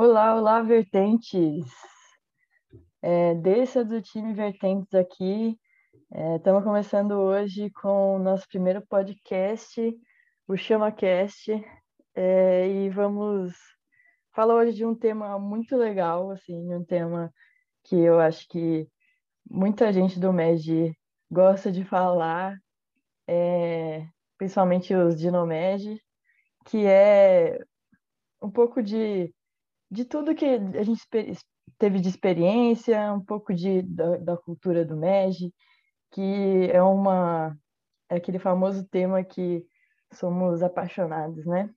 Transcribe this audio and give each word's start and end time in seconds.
Olá, 0.00 0.36
olá, 0.36 0.62
vertentes! 0.62 1.66
É, 3.02 3.34
desça 3.34 3.84
do 3.84 4.00
time 4.00 4.32
Vertentes 4.32 4.94
aqui. 4.94 5.58
Estamos 6.36 6.62
é, 6.62 6.64
começando 6.64 7.10
hoje 7.14 7.68
com 7.70 8.14
o 8.14 8.18
nosso 8.20 8.46
primeiro 8.46 8.80
podcast, 8.86 9.92
o 10.46 10.56
ChamaCast, 10.56 11.50
é, 12.14 12.68
e 12.68 12.88
vamos 12.90 13.52
falar 14.32 14.54
hoje 14.54 14.76
de 14.76 14.86
um 14.86 14.94
tema 14.94 15.36
muito 15.36 15.76
legal, 15.76 16.30
assim, 16.30 16.72
um 16.72 16.84
tema 16.84 17.34
que 17.82 17.96
eu 17.96 18.20
acho 18.20 18.46
que 18.46 18.88
muita 19.50 19.92
gente 19.92 20.20
do 20.20 20.32
MED 20.32 20.96
gosta 21.28 21.72
de 21.72 21.84
falar, 21.84 22.56
é, 23.26 24.06
principalmente 24.36 24.94
os 24.94 25.18
de 25.18 25.28
NoMed, 25.28 26.00
que 26.66 26.86
é 26.86 27.58
um 28.40 28.48
pouco 28.48 28.80
de 28.80 29.34
de 29.90 30.04
tudo 30.04 30.34
que 30.34 30.44
a 30.44 30.82
gente 30.82 31.02
teve 31.78 32.00
de 32.00 32.08
experiência, 32.08 33.12
um 33.12 33.24
pouco 33.24 33.54
de, 33.54 33.82
da, 33.82 34.16
da 34.18 34.36
cultura 34.36 34.84
do 34.84 34.96
MEG, 34.96 35.52
que 36.10 36.70
é 36.72 36.82
uma 36.82 37.56
é 38.10 38.16
aquele 38.16 38.38
famoso 38.38 38.84
tema 38.88 39.22
que 39.22 39.64
somos 40.14 40.62
apaixonados, 40.62 41.44
né? 41.44 41.70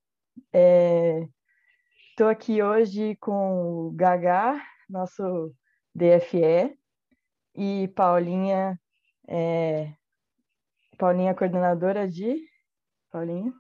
Estou 2.10 2.30
é, 2.30 2.32
aqui 2.32 2.64
hoje 2.64 3.18
com 3.18 3.88
o 3.88 3.92
Gagá, 3.92 4.62
nosso 4.90 5.54
DFE, 5.94 6.78
e 7.54 7.90
Paulinha, 7.90 8.80
é, 9.28 9.94
Paulinha 10.98 11.36
coordenadora 11.36 12.08
de 12.08 12.42
Paulinha. 13.12 13.54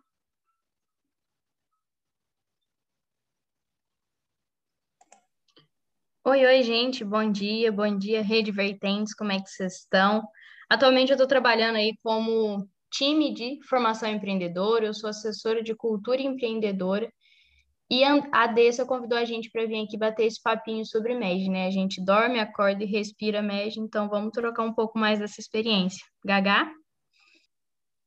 Oi, 6.24 6.46
oi, 6.46 6.62
gente, 6.62 7.04
bom 7.04 7.32
dia, 7.32 7.72
bom 7.72 7.98
dia, 7.98 8.22
Rede 8.22 8.52
Vertentes, 8.52 9.12
como 9.16 9.32
é 9.32 9.42
que 9.42 9.50
vocês 9.50 9.78
estão? 9.80 10.22
Atualmente 10.70 11.10
eu 11.10 11.16
estou 11.16 11.28
trabalhando 11.28 11.78
aí 11.78 11.98
como 12.04 12.70
time 12.92 13.34
de 13.34 13.58
formação 13.68 14.08
empreendedora, 14.08 14.86
eu 14.86 14.94
sou 14.94 15.10
assessora 15.10 15.64
de 15.64 15.74
cultura 15.74 16.22
empreendedora 16.22 17.12
e 17.90 18.04
a 18.04 18.46
Dessa 18.46 18.86
convidou 18.86 19.18
a 19.18 19.26
gente 19.26 19.50
para 19.50 19.66
vir 19.66 19.84
aqui 19.84 19.98
bater 19.98 20.28
esse 20.28 20.40
papinho 20.40 20.86
sobre 20.86 21.16
MED, 21.16 21.50
né? 21.50 21.66
A 21.66 21.72
gente 21.72 22.00
dorme, 22.00 22.40
acorda 22.40 22.84
e 22.84 22.88
respira 22.88 23.42
MED, 23.42 23.80
então 23.80 24.08
vamos 24.08 24.32
trocar 24.32 24.62
um 24.62 24.74
pouco 24.76 25.00
mais 25.00 25.18
dessa 25.18 25.42
experiência. 25.42 26.06
Gagá? 26.24 26.72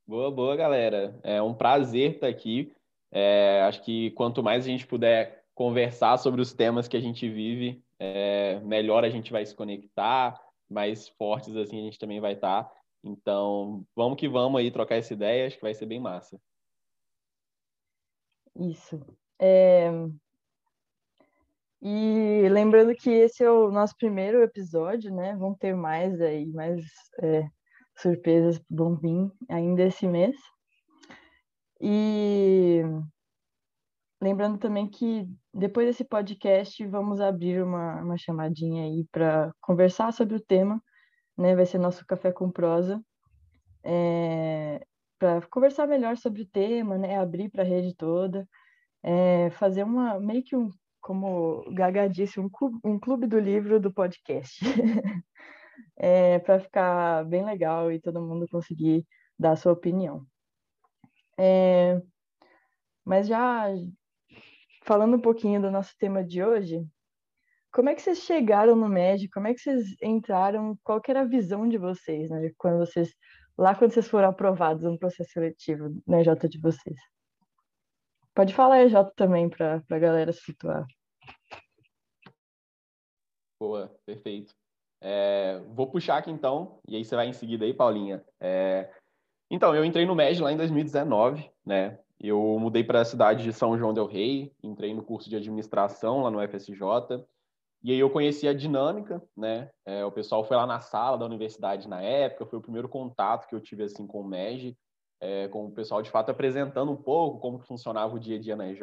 Boa, 0.07 0.31
boa, 0.31 0.55
galera. 0.55 1.19
É 1.25 1.43
um 1.43 1.53
prazer 1.53 2.13
estar 2.13 2.29
aqui. 2.29 2.73
É, 3.11 3.63
acho 3.63 3.83
que 3.83 4.13
quanto 4.13 4.41
mais 4.41 4.65
a 4.65 4.69
gente 4.69 4.87
puder 4.87 5.43
conversar 5.53 6.17
sobre 6.17 6.41
os 6.41 6.53
temas 6.53 6.87
que 6.87 6.97
a 6.97 7.01
gente 7.01 7.29
vive, 7.29 7.84
é, 8.05 8.61
melhor 8.61 9.05
a 9.05 9.11
gente 9.11 9.33
vai 9.33 9.45
se 9.45 9.55
conectar, 9.55 10.41
mais 10.69 11.09
fortes 11.09 11.57
assim 11.57 11.81
a 11.81 11.85
gente 11.85 11.99
também 11.99 12.21
vai 12.21 12.35
estar. 12.35 12.65
Tá. 12.65 12.73
Então, 13.03 13.85
vamos 13.95 14.19
que 14.19 14.29
vamos 14.29 14.59
aí 14.59 14.71
trocar 14.71 14.97
essa 14.97 15.13
ideia, 15.13 15.47
acho 15.47 15.57
que 15.57 15.63
vai 15.63 15.75
ser 15.75 15.87
bem 15.87 16.01
massa. 16.01 16.41
Isso. 18.57 19.01
É... 19.39 19.91
E 21.83 22.49
lembrando 22.49 22.95
que 22.95 23.11
esse 23.11 23.45
é 23.45 23.51
o 23.51 23.71
nosso 23.71 23.95
primeiro 23.97 24.43
episódio, 24.43 25.15
né? 25.15 25.37
Vão 25.37 25.55
ter 25.55 25.77
mais 25.77 26.19
aí, 26.21 26.47
mais 26.47 26.83
é, 27.21 27.47
surpresas 27.95 28.59
vão 28.71 28.97
vir 28.97 29.31
ainda 29.51 29.83
esse 29.83 30.07
mês. 30.07 30.35
E 31.79 32.81
Lembrando 34.25 34.57
também 34.57 34.89
que 34.89 35.29
depois 35.53 35.87
desse 35.87 36.03
podcast 36.03 36.83
vamos 36.87 37.21
abrir 37.21 37.63
uma, 37.63 38.01
uma 38.01 38.17
chamadinha 38.17 38.85
aí 38.85 39.07
para 39.13 39.53
conversar 39.61 40.15
sobre 40.15 40.35
o 40.35 40.41
tema, 40.41 40.83
né? 41.37 41.55
Vai 41.55 41.67
ser 41.67 41.77
nosso 41.77 42.07
café 42.07 42.33
com 42.33 42.51
prosa, 42.51 43.05
é, 43.83 44.83
para 45.19 45.43
conversar 45.49 45.87
melhor 45.87 46.17
sobre 46.17 46.41
o 46.41 46.47
tema, 46.47 46.97
né? 46.97 47.19
Abrir 47.19 47.51
para 47.51 47.65
a 47.65 47.67
rede 47.67 47.95
toda, 47.95 48.49
é, 49.03 49.51
fazer 49.51 49.85
uma 49.85 50.19
meio 50.19 50.43
que 50.43 50.57
um, 50.57 50.71
como 51.03 51.59
o 51.59 51.75
Gaga 51.75 52.09
disse, 52.09 52.41
um 52.41 52.49
clube, 52.49 52.79
um 52.83 52.99
clube 52.99 53.27
do 53.27 53.39
livro 53.39 53.79
do 53.79 53.93
podcast, 53.93 54.65
é, 55.99 56.39
para 56.39 56.61
ficar 56.61 57.27
bem 57.27 57.45
legal 57.45 57.93
e 57.93 58.01
todo 58.01 58.23
mundo 58.23 58.49
conseguir 58.49 59.07
dar 59.39 59.51
a 59.51 59.57
sua 59.57 59.73
opinião. 59.73 60.25
É, 61.39 62.01
mas 63.05 63.27
já 63.27 63.69
falando 64.85 65.17
um 65.17 65.21
pouquinho 65.21 65.61
do 65.61 65.71
nosso 65.71 65.97
tema 65.99 66.23
de 66.23 66.43
hoje, 66.43 66.87
como 67.73 67.89
é 67.89 67.95
que 67.95 68.03
vocês 68.03 68.19
chegaram 68.19 68.77
no 68.77 68.89
MED? 68.89 69.29
Como 69.31 69.49
é 69.49 69.55
que 69.55 69.61
vocês 69.61 69.97
entraram? 70.01 70.79
Qual 70.85 71.01
era 71.09 71.23
a 71.23 71.27
visão 71.27 71.69
de 71.69 71.77
vocês, 71.77 72.31
né? 72.31 72.53
Quando 72.57 72.79
vocês 72.79 73.13
lá 73.57 73.75
quando 73.75 73.93
vocês 73.93 74.09
foram 74.09 74.29
aprovados 74.29 74.85
no 74.85 74.99
processo 74.99 75.31
seletivo 75.31 75.91
na 76.07 76.21
EJ 76.21 76.49
de 76.49 76.61
vocês? 76.61 76.97
Pode 78.35 78.55
falar 78.55 78.85
EJ 78.85 78.95
também 79.17 79.49
para 79.49 79.83
a 79.89 79.99
galera 79.99 80.33
se 80.33 80.43
situar. 80.43 80.87
Boa, 83.61 83.93
perfeito. 84.05 84.55
É, 85.01 85.61
vou 85.69 85.91
puxar 85.91 86.19
aqui 86.19 86.31
então, 86.31 86.81
e 86.89 86.97
aí 86.97 87.05
você 87.05 87.15
vai 87.15 87.29
em 87.29 87.33
seguida 87.33 87.65
aí, 87.65 87.73
Paulinha. 87.73 88.25
É, 88.41 88.91
então, 89.51 89.75
eu 89.75 89.85
entrei 89.85 90.07
no 90.07 90.15
MED 90.15 90.43
lá 90.43 90.53
em 90.53 90.57
2019, 90.57 91.51
né? 91.65 91.99
Eu 92.27 92.59
mudei 92.59 92.83
para 92.83 93.03
a 93.03 93.05
cidade 93.05 93.45
de 93.45 93.53
São 93.53 93.77
João 93.77 93.93
del 93.93 94.07
Rei, 94.07 94.51
entrei 94.63 94.95
no 94.95 95.03
curso 95.03 95.29
de 95.29 95.37
administração 95.37 96.23
lá 96.23 96.31
no 96.31 96.41
FSJ, 96.41 96.81
e 97.83 97.93
aí 97.93 97.99
eu 97.99 98.09
conheci 98.09 98.49
a 98.49 98.55
dinâmica, 98.55 99.23
né? 99.37 99.71
É, 99.85 100.03
o 100.07 100.11
pessoal 100.11 100.43
foi 100.43 100.57
lá 100.57 100.67
na 100.67 100.81
sala 100.81 101.19
da 101.19 101.27
universidade 101.27 101.87
na 101.87 102.01
época, 102.01 102.47
foi 102.47 102.59
o 102.59 102.63
primeiro 102.63 102.89
contato 102.89 103.47
que 103.47 103.55
eu 103.55 103.61
tive 103.61 103.83
assim 103.83 104.07
com 104.07 104.23
o 104.23 104.27
MEG, 104.27 104.75
é, 105.21 105.49
com 105.49 105.67
o 105.67 105.71
pessoal 105.71 106.01
de 106.01 106.11
fato 106.11 106.31
apresentando 106.31 106.91
um 106.91 106.97
pouco 106.97 107.41
como 107.41 107.59
que 107.59 107.67
funcionava 107.67 108.15
o 108.15 108.19
dia 108.19 108.37
a 108.37 108.41
dia 108.41 108.57
na 108.57 108.69
EJ, 108.71 108.81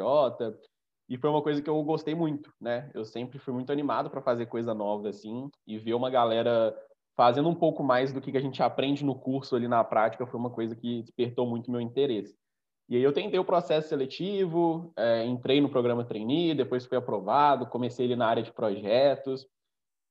e 1.09 1.17
foi 1.17 1.29
uma 1.29 1.41
coisa 1.41 1.63
que 1.63 1.69
eu 1.69 1.83
gostei 1.83 2.13
muito, 2.13 2.53
né? 2.61 2.91
Eu 2.93 3.03
sempre 3.03 3.39
fui 3.39 3.53
muito 3.53 3.71
animado 3.71 4.11
para 4.11 4.21
fazer 4.21 4.45
coisa 4.45 4.73
nova 4.75 5.09
assim, 5.09 5.49
e 5.65 5.79
ver 5.79 5.95
uma 5.95 6.11
galera 6.11 6.77
fazendo 7.17 7.49
um 7.49 7.55
pouco 7.55 7.83
mais 7.83 8.13
do 8.13 8.21
que 8.21 8.37
a 8.37 8.41
gente 8.41 8.61
aprende 8.61 9.03
no 9.03 9.15
curso 9.15 9.55
ali 9.55 9.67
na 9.67 9.83
prática 9.83 10.27
foi 10.27 10.39
uma 10.39 10.51
coisa 10.51 10.75
que 10.75 11.01
despertou 11.01 11.47
muito 11.47 11.71
meu 11.71 11.81
interesse. 11.81 12.39
E 12.91 12.97
aí 12.97 13.03
eu 13.03 13.13
tentei 13.13 13.39
o 13.39 13.45
processo 13.45 13.87
seletivo, 13.87 14.91
é, 14.97 15.23
entrei 15.23 15.61
no 15.61 15.69
programa 15.69 16.03
trainee, 16.03 16.53
depois 16.53 16.85
fui 16.85 16.97
aprovado, 16.97 17.65
comecei 17.65 18.05
ali 18.05 18.17
na 18.17 18.27
área 18.27 18.43
de 18.43 18.51
projetos. 18.51 19.47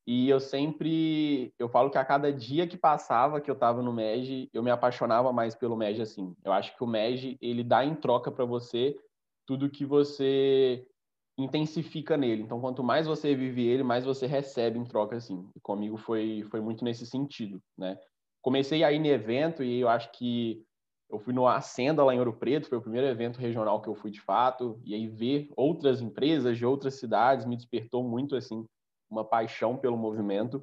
E 0.06 0.30
eu 0.30 0.41
sempre, 0.41 1.52
eu 1.58 1.68
falo 1.68 1.91
que 1.91 1.98
a 1.98 2.04
cada 2.06 2.32
dia 2.32 2.66
que 2.66 2.78
passava 2.78 3.38
que 3.38 3.50
eu 3.50 3.54
estava 3.54 3.82
no 3.82 3.92
MEG, 3.92 4.48
eu 4.50 4.62
me 4.62 4.70
apaixonava 4.70 5.30
mais 5.30 5.54
pelo 5.54 5.76
MEG 5.76 6.00
assim. 6.00 6.34
Eu 6.42 6.54
acho 6.54 6.74
que 6.74 6.82
o 6.82 6.86
MEG, 6.86 7.36
ele 7.42 7.62
dá 7.62 7.84
em 7.84 7.94
troca 7.94 8.32
para 8.32 8.46
você 8.46 8.98
tudo 9.47 9.68
que 9.68 9.84
você 9.84 10.88
intensifica 11.36 12.16
nele. 12.16 12.44
Então, 12.44 12.62
quanto 12.62 12.82
mais 12.82 13.06
você 13.06 13.34
vive 13.34 13.62
ele, 13.62 13.82
mais 13.82 14.06
você 14.06 14.26
recebe 14.26 14.78
em 14.78 14.86
troca 14.86 15.16
assim. 15.16 15.47
E 15.54 15.60
comigo 15.60 15.98
foi 15.98 16.44
foi 16.44 16.62
muito 16.62 16.82
nesse 16.82 17.04
sentido, 17.04 17.60
né? 17.76 17.98
Comecei 18.41 18.82
aí 18.82 18.98
no 18.98 19.06
evento 19.06 19.62
e 19.62 19.80
eu 19.80 19.88
acho 19.91 20.10
que 20.12 20.64
eu 21.10 21.19
fui 21.19 21.34
no 21.34 21.47
Acenda 21.47 22.04
lá 22.04 22.15
em 22.15 22.19
Ouro 22.19 22.32
Preto, 22.32 22.69
foi 22.69 22.78
o 22.78 22.82
primeiro 22.82 23.06
evento 23.06 23.38
regional 23.38 23.82
que 23.82 23.88
eu 23.88 23.94
fui 23.94 24.10
de 24.10 24.21
fato, 24.21 24.81
e 24.84 24.94
aí 24.94 25.09
ver 25.09 25.50
outras 25.56 26.00
empresas 26.00 26.56
de 26.56 26.65
outras 26.65 26.94
cidades 26.94 27.44
me 27.44 27.56
despertou 27.56 28.03
muito 28.03 28.37
assim 28.37 28.65
uma 29.10 29.25
paixão 29.25 29.76
pelo 29.76 29.97
movimento 29.97 30.62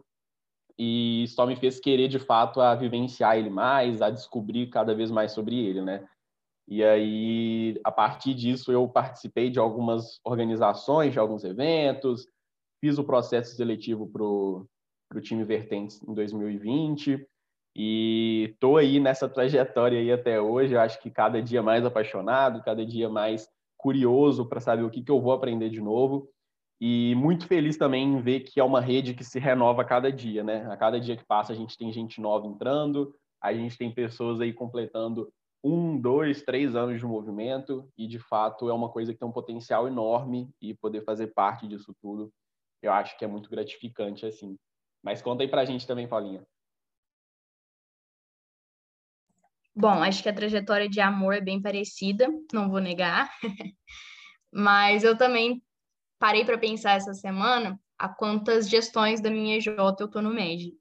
e 0.80 1.26
só 1.30 1.46
me 1.46 1.56
fez 1.56 1.80
querer 1.80 2.08
de 2.08 2.20
fato 2.20 2.62
a 2.62 2.74
vivenciar 2.76 3.38
ele 3.38 3.50
mais, 3.50 4.02
a 4.02 4.10
descobrir 4.10 4.68
cada 4.68 4.96
vez 4.96 5.12
mais 5.12 5.34
sobre 5.34 5.58
ele, 5.58 5.82
né? 5.82 6.08
E 6.68 6.84
aí 6.84 7.80
a 7.84 7.92
partir 7.92 8.34
disso 8.34 8.72
eu 8.72 8.88
participei 8.88 9.50
de 9.50 9.60
algumas 9.60 10.20
organizações, 10.24 11.12
de 11.12 11.20
alguns 11.20 11.44
eventos, 11.44 12.28
fiz 12.80 12.98
o 12.98 13.04
processo 13.04 13.56
seletivo 13.56 14.08
para 14.08 14.24
o 14.24 15.22
time 15.22 15.44
Vertentes 15.44 16.02
em 16.04 16.14
2020 16.14 17.28
e 17.80 18.56
tô 18.60 18.76
aí 18.76 19.00
nessa 19.00 19.30
trajetória 19.30 20.00
aí 20.00 20.12
até 20.12 20.42
hoje. 20.42 20.74
Eu 20.74 20.82
acho 20.82 21.00
que 21.00 21.12
cada 21.12 21.40
dia 21.40 21.62
mais 21.62 21.86
apaixonado, 21.86 22.64
cada 22.64 22.84
dia 22.84 23.08
mais 23.08 23.48
curioso 23.78 24.50
para 24.50 24.60
saber 24.60 24.82
o 24.82 24.90
que, 24.90 25.04
que 25.04 25.12
eu 25.12 25.22
vou 25.22 25.32
aprender 25.32 25.70
de 25.70 25.80
novo. 25.80 26.28
E 26.82 27.14
muito 27.14 27.46
feliz 27.46 27.78
também 27.78 28.04
em 28.04 28.20
ver 28.20 28.40
que 28.40 28.60
é 28.60 28.64
uma 28.64 28.82
rede 28.82 29.14
que 29.14 29.24
se 29.24 29.38
renova 29.38 29.84
a 29.84 29.86
cada 29.86 30.12
dia, 30.12 30.44
né? 30.44 30.66
A 30.72 30.76
cada 30.76 31.00
dia 31.00 31.16
que 31.16 31.24
passa, 31.24 31.54
a 31.54 31.56
gente 31.56 31.78
tem 31.78 31.92
gente 31.92 32.20
nova 32.20 32.48
entrando, 32.48 33.14
a 33.40 33.54
gente 33.54 33.78
tem 33.78 33.92
pessoas 33.92 34.42
aí 34.42 34.52
completando 34.52 35.32
um, 35.64 36.00
dois, 36.00 36.42
três 36.42 36.76
anos 36.76 37.00
de 37.00 37.06
movimento, 37.06 37.88
e 37.96 38.08
de 38.08 38.18
fato 38.18 38.70
é 38.70 38.74
uma 38.74 38.90
coisa 38.90 39.14
que 39.14 39.20
tem 39.20 39.28
um 39.28 39.32
potencial 39.32 39.88
enorme 39.88 40.50
e 40.60 40.74
poder 40.74 41.04
fazer 41.04 41.28
parte 41.28 41.68
disso 41.68 41.96
tudo, 42.02 42.32
eu 42.82 42.92
acho 42.92 43.18
que 43.18 43.26
é 43.26 43.28
muito 43.28 43.50
gratificante, 43.50 44.26
assim. 44.26 44.56
Mas 45.04 45.22
conta 45.22 45.44
aí 45.44 45.48
pra 45.48 45.66
gente 45.66 45.86
também, 45.86 46.08
Paulinha. 46.08 46.44
Bom, 49.80 50.02
acho 50.02 50.24
que 50.24 50.30
a 50.30 50.34
trajetória 50.34 50.90
de 50.90 51.00
amor 51.00 51.36
é 51.36 51.42
bem 51.42 51.62
parecida, 51.62 52.28
não 52.52 52.68
vou 52.68 52.80
negar. 52.80 53.30
Mas 54.52 55.04
eu 55.04 55.16
também 55.16 55.62
parei 56.18 56.44
para 56.44 56.58
pensar 56.58 56.94
essa 56.94 57.14
semana 57.14 57.80
a 57.96 58.10
quantas 58.10 58.68
gestões 58.68 59.22
da 59.22 59.30
minha 59.30 59.58
EJ 59.58 59.68
eu 60.00 60.08
tô 60.08 60.20
no 60.20 60.34
MED. 60.34 60.74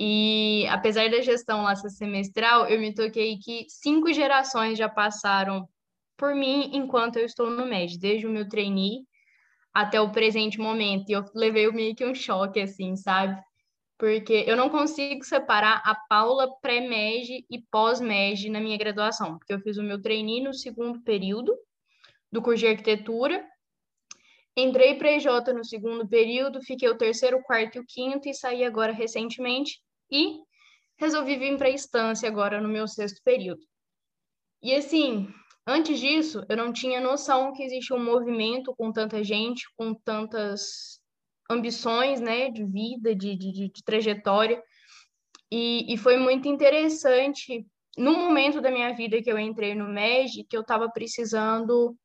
E 0.00 0.66
apesar 0.70 1.10
da 1.10 1.20
gestão 1.20 1.64
lá 1.64 1.76
ser 1.76 1.90
semestral, 1.90 2.66
eu 2.66 2.80
me 2.80 2.94
toquei 2.94 3.36
que 3.36 3.66
cinco 3.68 4.10
gerações 4.10 4.78
já 4.78 4.88
passaram 4.88 5.68
por 6.16 6.34
mim 6.34 6.70
enquanto 6.72 7.18
eu 7.18 7.26
estou 7.26 7.50
no 7.50 7.66
MED, 7.66 7.98
desde 7.98 8.26
o 8.26 8.30
meu 8.30 8.48
trainee 8.48 9.02
até 9.74 10.00
o 10.00 10.12
presente 10.12 10.58
momento. 10.58 11.10
E 11.10 11.12
eu 11.12 11.26
levei 11.34 11.70
meio 11.72 11.94
que 11.94 12.06
um 12.06 12.14
choque, 12.14 12.58
assim, 12.58 12.96
sabe? 12.96 13.38
Porque 13.98 14.44
eu 14.46 14.56
não 14.56 14.70
consigo 14.70 15.24
separar 15.24 15.82
a 15.84 15.94
Paula 15.94 16.48
pré-MED 16.60 17.44
e 17.50 17.60
pós-MED 17.70 18.48
na 18.48 18.60
minha 18.60 18.78
graduação, 18.78 19.36
porque 19.36 19.52
eu 19.52 19.60
fiz 19.60 19.76
o 19.76 19.82
meu 19.82 20.00
trainee 20.00 20.40
no 20.40 20.54
segundo 20.54 21.02
período 21.02 21.52
do 22.30 22.40
curso 22.40 22.60
de 22.60 22.68
arquitetura, 22.68 23.44
entrei 24.56 24.94
para 24.94 25.12
EJ 25.12 25.26
no 25.54 25.64
segundo 25.64 26.06
período, 26.06 26.62
fiquei 26.62 26.88
o 26.88 26.96
terceiro, 26.96 27.38
o 27.38 27.42
quarto 27.42 27.76
e 27.76 27.80
o 27.80 27.86
quinto 27.86 28.28
e 28.28 28.34
saí 28.34 28.64
agora 28.64 28.92
recentemente 28.92 29.80
e 30.10 30.40
resolvi 30.96 31.36
vir 31.36 31.56
para 31.56 31.68
a 31.68 31.72
instância 31.72 32.28
agora 32.28 32.60
no 32.60 32.68
meu 32.68 32.86
sexto 32.86 33.20
período. 33.24 33.60
E 34.62 34.74
assim, 34.74 35.28
antes 35.66 36.00
disso, 36.00 36.44
eu 36.48 36.56
não 36.56 36.72
tinha 36.72 37.00
noção 37.00 37.52
que 37.52 37.62
existia 37.62 37.96
um 37.96 38.04
movimento 38.04 38.74
com 38.76 38.92
tanta 38.92 39.22
gente, 39.22 39.64
com 39.76 39.94
tantas 39.94 41.00
ambições, 41.48 42.20
né, 42.20 42.50
de 42.50 42.64
vida, 42.64 43.14
de, 43.14 43.36
de, 43.36 43.52
de 43.70 43.84
trajetória. 43.84 44.62
E, 45.50 45.92
e 45.92 45.96
foi 45.96 46.16
muito 46.16 46.46
interessante 46.46 47.66
no 47.96 48.12
momento 48.12 48.60
da 48.60 48.70
minha 48.70 48.94
vida 48.94 49.22
que 49.22 49.30
eu 49.30 49.38
entrei 49.38 49.74
no 49.74 49.88
MEG, 49.88 50.44
que 50.44 50.56
eu 50.56 50.60
estava 50.60 50.90
precisando, 50.90 51.96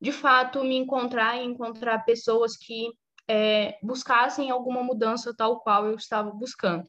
de 0.00 0.12
fato, 0.12 0.62
me 0.64 0.76
encontrar 0.76 1.38
e 1.38 1.44
encontrar 1.44 2.04
pessoas 2.04 2.56
que 2.56 2.92
é, 3.28 3.78
buscassem 3.82 4.50
alguma 4.50 4.82
mudança 4.82 5.34
tal 5.36 5.60
qual 5.60 5.86
eu 5.86 5.94
estava 5.94 6.30
buscando. 6.30 6.88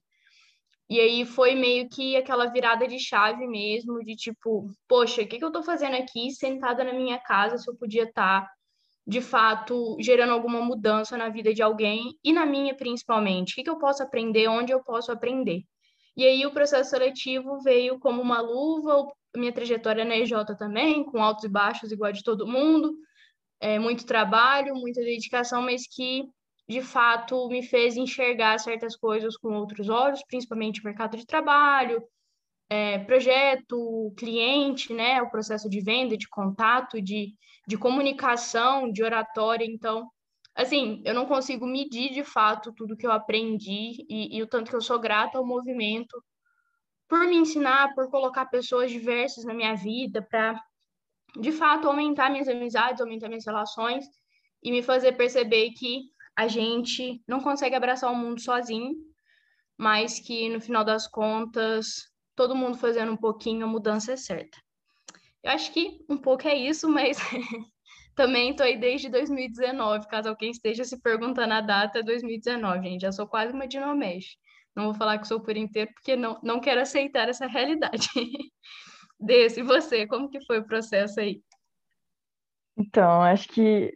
E 0.90 1.00
aí 1.00 1.24
foi 1.24 1.54
meio 1.54 1.88
que 1.88 2.16
aquela 2.16 2.48
virada 2.48 2.88
de 2.88 2.98
chave 2.98 3.46
mesmo, 3.46 4.04
de 4.04 4.16
tipo, 4.16 4.68
poxa, 4.88 5.22
o 5.22 5.28
que, 5.28 5.38
que 5.38 5.46
eu 5.46 5.52
tô 5.52 5.62
fazendo 5.62 5.96
aqui 5.96 6.32
sentada 6.32 6.84
na 6.84 6.94
minha 6.94 7.20
casa 7.20 7.58
se 7.58 7.70
eu 7.70 7.76
podia 7.76 8.06
estar, 8.06 8.42
tá, 8.42 8.52
de 9.10 9.22
fato, 9.22 9.98
gerando 10.00 10.34
alguma 10.34 10.62
mudança 10.62 11.18
na 11.18 11.30
vida 11.30 11.52
de 11.52 11.64
alguém 11.64 12.16
e 12.24 12.32
na 12.32 12.46
minha 12.46 12.76
principalmente? 12.76 13.54
O 13.54 13.56
que, 13.56 13.64
que 13.64 13.70
eu 13.70 13.80
posso 13.80 14.04
aprender? 14.04 14.48
Onde 14.48 14.72
eu 14.72 14.84
posso 14.84 15.12
aprender? 15.12 15.64
E 16.16 16.24
aí 16.28 16.46
o 16.46 16.52
processo 16.52 16.92
seletivo 16.92 17.60
veio 17.62 18.00
como 18.00 18.22
uma 18.22 18.40
luva, 18.40 19.08
minha 19.36 19.52
trajetória 19.52 20.06
na 20.06 20.16
EJ 20.16 20.34
também, 20.60 21.04
com 21.04 21.24
altos 21.24 21.46
e 21.46 21.50
baixos 21.50 21.92
igual 21.92 22.12
de 22.12 22.24
todo 22.24 22.46
mundo, 22.46 22.96
é, 23.60 23.80
muito 23.80 24.06
trabalho, 24.06 24.76
muita 24.76 25.02
dedicação, 25.02 25.64
mas 25.64 25.88
que 25.88 26.26
de 26.68 26.84
fato 26.84 27.48
me 27.50 27.64
fez 27.64 27.98
enxergar 27.98 28.60
certas 28.60 28.96
coisas 28.96 29.36
com 29.36 29.56
outros 29.56 29.90
olhos, 29.90 30.24
principalmente 30.28 30.86
mercado 30.86 31.18
de 31.18 31.26
trabalho, 31.26 32.04
é, 32.70 33.00
projeto, 33.00 34.14
cliente, 34.16 34.94
né, 34.94 35.22
o 35.22 35.30
processo 35.30 35.70
de 35.70 35.82
venda, 35.82 36.16
de 36.16 36.30
contato, 36.30 37.02
de, 37.02 37.34
de 37.68 37.78
comunicação, 37.78 38.92
de 38.92 39.04
oratória. 39.04 39.66
Então, 39.66 40.08
assim, 40.56 41.02
eu 41.04 41.14
não 41.14 41.26
consigo 41.26 41.66
medir 41.66 42.14
de 42.14 42.24
fato 42.24 42.72
tudo 42.74 42.96
que 42.96 43.08
eu 43.08 43.12
aprendi 43.12 44.06
e, 44.08 44.38
e 44.38 44.44
o 44.44 44.48
tanto 44.48 44.70
que 44.70 44.76
eu 44.76 44.82
sou 44.82 45.00
grata 45.00 45.38
ao 45.38 45.46
movimento 45.46 46.24
por 47.08 47.20
me 47.22 47.38
ensinar, 47.38 47.96
por 47.96 48.10
colocar 48.12 48.46
pessoas 48.46 48.92
diversas 48.92 49.44
na 49.44 49.54
minha 49.54 49.76
vida, 49.76 50.22
para 50.22 50.62
de 51.40 51.52
fato 51.52 51.88
aumentar 51.88 52.30
minhas 52.30 52.48
amizades, 52.48 53.02
aumentar 53.02 53.28
minhas 53.28 53.46
relações 53.46 54.06
e 54.64 54.72
me 54.72 54.84
fazer 54.84 55.14
perceber 55.14 55.72
que 55.72 56.04
a 56.36 56.48
gente 56.48 57.22
não 57.28 57.42
consegue 57.42 57.76
abraçar 57.76 58.12
o 58.12 58.16
mundo 58.16 58.40
sozinho, 58.40 58.94
mas 59.78 60.20
que 60.20 60.50
no 60.50 60.62
final 60.62 60.84
das 60.84 61.08
contas, 61.08 62.09
todo 62.40 62.56
mundo 62.56 62.78
fazendo 62.78 63.12
um 63.12 63.18
pouquinho, 63.18 63.66
a 63.66 63.70
mudança 63.70 64.14
é 64.14 64.16
certa. 64.16 64.58
Eu 65.44 65.52
acho 65.52 65.74
que 65.74 66.06
um 66.08 66.16
pouco 66.16 66.48
é 66.48 66.56
isso, 66.56 66.88
mas 66.88 67.18
também 68.16 68.52
estou 68.52 68.66
aí 68.66 68.80
desde 68.80 69.10
2019, 69.10 70.08
caso 70.08 70.30
alguém 70.30 70.50
esteja 70.50 70.86
se 70.86 71.02
perguntando 71.02 71.54
a 71.54 71.60
data, 71.60 72.00
é 72.00 72.04
2019, 72.04 72.88
gente, 72.88 73.02
já 73.02 73.12
sou 73.12 73.28
quase 73.28 73.52
uma 73.52 73.68
dinomesh. 73.68 74.38
Não 74.74 74.86
vou 74.86 74.94
falar 74.94 75.18
que 75.18 75.28
sou 75.28 75.42
por 75.42 75.58
inteiro, 75.58 75.92
porque 75.94 76.16
não, 76.16 76.40
não 76.42 76.62
quero 76.62 76.80
aceitar 76.80 77.28
essa 77.28 77.46
realidade. 77.46 78.08
Desse, 79.20 79.62
você, 79.62 80.08
como 80.08 80.30
que 80.30 80.40
foi 80.46 80.60
o 80.60 80.66
processo 80.66 81.20
aí? 81.20 81.44
Então, 82.78 83.22
acho 83.22 83.50
que 83.50 83.94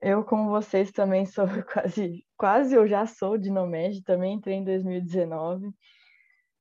eu, 0.00 0.24
como 0.24 0.48
vocês, 0.48 0.90
também 0.90 1.26
sou 1.26 1.44
quase, 1.70 2.24
quase 2.34 2.74
eu 2.74 2.88
já 2.88 3.04
sou 3.04 3.36
de 3.36 3.50
também 4.02 4.36
entrei 4.36 4.56
em 4.56 4.64
2019. 4.64 5.70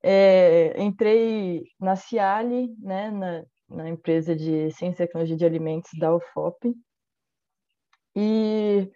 É, 0.04 0.82
entrei 0.82 1.64
na 1.80 1.96
Ciali, 1.96 2.76
né, 2.80 3.10
na, 3.12 3.46
na 3.70 3.90
empresa 3.90 4.36
de 4.36 4.72
Ciência 4.72 5.04
e 5.04 5.08
Tecnologia 5.08 5.38
de 5.38 5.46
Alimentos 5.46 5.92
da 5.98 6.16
UFOP. 6.16 6.76
E 8.16 8.92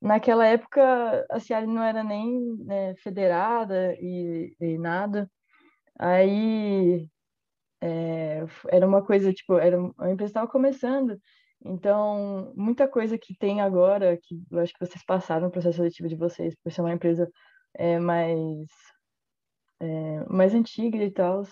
naquela 0.00 0.46
época 0.46 1.26
a 1.30 1.40
Ciali 1.40 1.66
não 1.66 1.82
era 1.82 2.04
nem 2.04 2.56
né, 2.64 2.94
federada 2.96 3.94
e, 4.00 4.54
e, 4.60 4.78
nada. 4.78 5.30
Aí 5.98 7.08
é, 7.80 8.44
era 8.70 8.86
uma 8.86 9.02
coisa, 9.04 9.32
tipo, 9.32 9.54
era, 9.58 9.78
a 9.98 10.10
empresa 10.10 10.30
estava 10.30 10.48
começando, 10.48 11.18
então, 11.64 12.52
muita 12.56 12.86
coisa 12.88 13.18
que 13.18 13.34
tem 13.36 13.60
agora, 13.60 14.16
que 14.22 14.40
eu 14.50 14.58
acho 14.60 14.72
que 14.72 14.86
vocês 14.86 15.04
passaram 15.04 15.46
no 15.46 15.50
processo 15.50 15.78
seletivo 15.78 16.08
de 16.08 16.16
vocês, 16.16 16.54
por 16.62 16.70
ser 16.70 16.80
uma 16.82 16.92
empresa 16.92 17.28
é, 17.74 17.98
mais, 17.98 18.68
é, 19.80 20.24
mais 20.28 20.54
antiga 20.54 20.98
e 20.98 21.10
tal, 21.10 21.42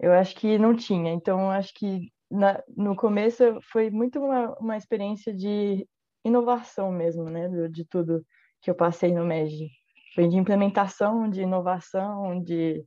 eu 0.00 0.12
acho 0.12 0.34
que 0.36 0.58
não 0.58 0.74
tinha. 0.74 1.12
Então, 1.12 1.50
acho 1.50 1.72
que 1.74 2.12
na, 2.30 2.62
no 2.76 2.96
começo 2.96 3.60
foi 3.62 3.90
muito 3.90 4.18
uma, 4.20 4.54
uma 4.58 4.76
experiência 4.76 5.32
de 5.34 5.86
inovação 6.24 6.90
mesmo, 6.92 7.24
né, 7.24 7.48
de, 7.48 7.68
de 7.68 7.84
tudo 7.84 8.24
que 8.60 8.70
eu 8.70 8.74
passei 8.74 9.12
no 9.12 9.24
MEG. 9.24 9.70
Foi 10.14 10.28
de 10.28 10.36
implementação, 10.36 11.28
de 11.28 11.42
inovação, 11.42 12.42
de 12.42 12.84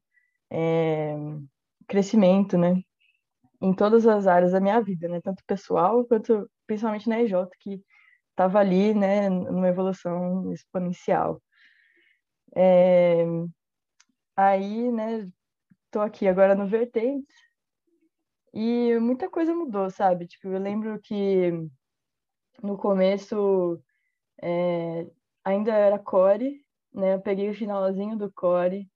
é, 0.51 1.15
crescimento, 1.87 2.57
né? 2.57 2.81
em 3.61 3.73
todas 3.73 4.07
as 4.07 4.27
áreas 4.27 4.51
da 4.53 4.59
minha 4.59 4.81
vida, 4.81 5.07
né? 5.07 5.19
Tanto 5.21 5.43
pessoal 5.45 6.05
quanto 6.05 6.49
principalmente 6.65 7.09
na 7.09 7.21
EJ, 7.21 7.33
que 7.59 7.81
estava 8.31 8.59
ali, 8.59 8.93
né, 8.93 9.29
numa 9.29 9.67
evolução 9.67 10.51
exponencial. 10.53 11.41
É... 12.55 13.25
Aí, 14.41 14.91
né, 14.91 15.29
tô 15.91 15.99
aqui 16.01 16.27
agora 16.27 16.55
no 16.55 16.67
Vertentes 16.67 17.35
e 18.53 18.97
muita 18.99 19.29
coisa 19.29 19.53
mudou, 19.53 19.89
sabe? 19.89 20.27
Tipo, 20.27 20.47
eu 20.49 20.59
lembro 20.59 20.99
que 21.01 21.51
no 22.63 22.77
começo 22.77 23.81
é... 24.41 25.07
ainda 25.43 25.73
era 25.73 25.99
core, 25.99 26.65
né? 26.93 27.15
Eu 27.15 27.21
peguei 27.21 27.49
o 27.49 27.53
finalzinho 27.55 28.17
do 28.17 28.31
core 28.31 28.89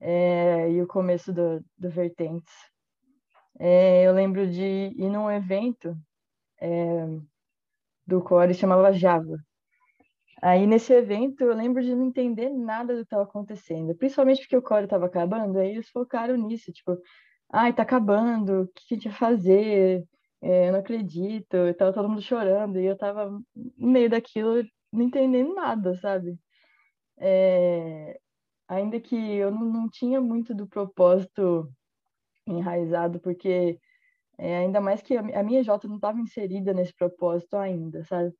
é... 0.00 0.70
e 0.70 0.82
o 0.82 0.86
começo 0.86 1.32
do, 1.32 1.64
do 1.78 1.90
Vertentes 1.90 2.54
é, 3.58 4.06
eu 4.06 4.12
lembro 4.12 4.46
de 4.50 4.62
ir 4.62 5.10
num 5.10 5.30
evento 5.30 5.96
é, 6.60 7.06
do 8.06 8.22
Core, 8.22 8.54
chamava 8.54 8.92
Java. 8.92 9.38
Aí 10.42 10.66
nesse 10.66 10.92
evento 10.92 11.42
eu 11.42 11.54
lembro 11.54 11.82
de 11.82 11.94
não 11.94 12.06
entender 12.06 12.50
nada 12.50 12.94
do 12.94 12.98
que 12.98 13.04
estava 13.04 13.22
acontecendo, 13.24 13.94
principalmente 13.96 14.40
porque 14.42 14.56
o 14.56 14.62
Core 14.62 14.84
estava 14.84 15.06
acabando, 15.06 15.58
aí 15.58 15.70
eles 15.70 15.88
focaram 15.88 16.36
nisso, 16.36 16.72
tipo, 16.72 16.98
ai, 17.50 17.72
tá 17.72 17.82
acabando, 17.82 18.62
o 18.62 18.68
que 18.68 18.94
a 18.94 18.96
gente 18.96 19.08
vai 19.08 19.18
fazer? 19.18 20.06
É, 20.42 20.68
eu 20.68 20.72
não 20.72 20.80
acredito, 20.80 21.56
e 21.56 21.74
tava 21.74 21.92
todo 21.92 22.08
mundo 22.08 22.20
chorando, 22.22 22.78
e 22.78 22.84
eu 22.86 22.96
tava 22.96 23.30
no 23.30 23.44
meio 23.78 24.10
daquilo, 24.10 24.62
não 24.92 25.02
entendendo 25.02 25.54
nada, 25.54 25.94
sabe? 25.96 26.38
É, 27.18 28.20
ainda 28.68 29.00
que 29.00 29.16
eu 29.16 29.50
não, 29.50 29.64
não 29.66 29.88
tinha 29.90 30.20
muito 30.20 30.54
do 30.54 30.66
propósito 30.68 31.70
enraizado, 32.46 33.20
porque 33.20 33.78
é, 34.38 34.58
ainda 34.58 34.80
mais 34.80 35.02
que 35.02 35.16
a, 35.16 35.42
minha 35.42 35.62
J 35.62 35.88
não 35.88 35.96
estava 35.96 36.20
inserida 36.20 36.72
nesse 36.74 36.94
propósito 36.94 37.56
ainda, 37.56 38.04
sabe? 38.04 38.32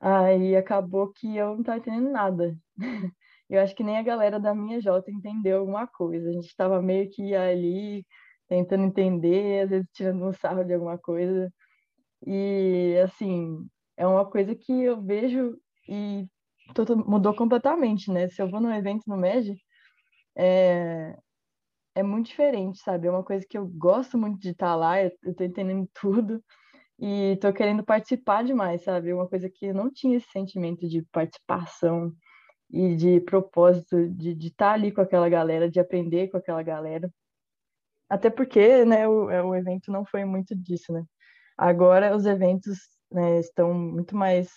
Aí 0.00 0.56
acabou 0.56 1.12
que 1.12 1.36
eu 1.36 1.52
não 1.54 1.60
estava 1.60 1.78
entendendo 1.78 2.10
nada. 2.10 2.56
eu 3.48 3.60
acho 3.60 3.74
que 3.74 3.82
nem 3.84 3.98
a 3.98 4.02
galera 4.02 4.38
da 4.40 4.54
minha 4.54 4.80
J 4.80 5.10
entendeu 5.10 5.60
alguma 5.60 5.86
coisa. 5.86 6.28
A 6.28 6.32
gente 6.32 6.46
estava 6.46 6.80
meio 6.82 7.10
que 7.10 7.34
ali 7.34 8.06
tentando 8.48 8.84
entender, 8.84 9.64
às 9.64 9.70
vezes 9.70 9.88
tirando 9.92 10.24
um 10.26 10.32
sarro 10.32 10.64
de 10.64 10.74
alguma 10.74 10.98
coisa. 10.98 11.52
E, 12.26 12.96
assim, 13.04 13.66
é 13.96 14.06
uma 14.06 14.28
coisa 14.28 14.54
que 14.54 14.72
eu 14.84 15.00
vejo 15.02 15.56
e 15.88 16.26
mudou 17.06 17.34
completamente, 17.34 18.10
né? 18.10 18.28
Se 18.28 18.42
eu 18.42 18.50
vou 18.50 18.60
num 18.60 18.72
evento 18.74 19.04
no 19.06 19.16
MED, 19.16 19.56
é, 20.36 21.16
é 21.94 22.02
muito 22.02 22.28
diferente, 22.28 22.78
sabe? 22.80 23.08
É 23.08 23.10
uma 23.10 23.24
coisa 23.24 23.46
que 23.48 23.58
eu 23.58 23.66
gosto 23.66 24.18
muito 24.18 24.38
de 24.40 24.50
estar 24.50 24.74
lá, 24.76 25.02
eu, 25.02 25.10
eu 25.24 25.34
tô 25.34 25.44
entendendo 25.44 25.88
tudo. 25.94 26.42
E 27.00 27.36
tô 27.38 27.52
querendo 27.52 27.82
participar 27.82 28.44
demais, 28.44 28.82
sabe? 28.84 29.12
Uma 29.12 29.26
coisa 29.26 29.48
que 29.48 29.66
eu 29.66 29.74
não 29.74 29.90
tinha 29.90 30.18
esse 30.18 30.28
sentimento 30.30 30.86
de 30.86 31.02
participação 31.10 32.12
e 32.70 32.94
de 32.94 33.20
propósito 33.22 34.08
de 34.10 34.32
estar 34.48 34.68
tá 34.68 34.72
ali 34.72 34.92
com 34.92 35.00
aquela 35.00 35.28
galera, 35.28 35.70
de 35.70 35.80
aprender 35.80 36.28
com 36.28 36.36
aquela 36.36 36.62
galera. 36.62 37.10
Até 38.08 38.28
porque, 38.28 38.84
né, 38.84 39.08
o, 39.08 39.30
é, 39.30 39.42
o 39.42 39.54
evento 39.54 39.90
não 39.90 40.04
foi 40.04 40.24
muito 40.24 40.54
disso, 40.54 40.92
né? 40.92 41.04
Agora 41.56 42.14
os 42.14 42.26
eventos 42.26 42.78
né, 43.10 43.40
estão 43.40 43.72
muito 43.72 44.16
mais 44.16 44.50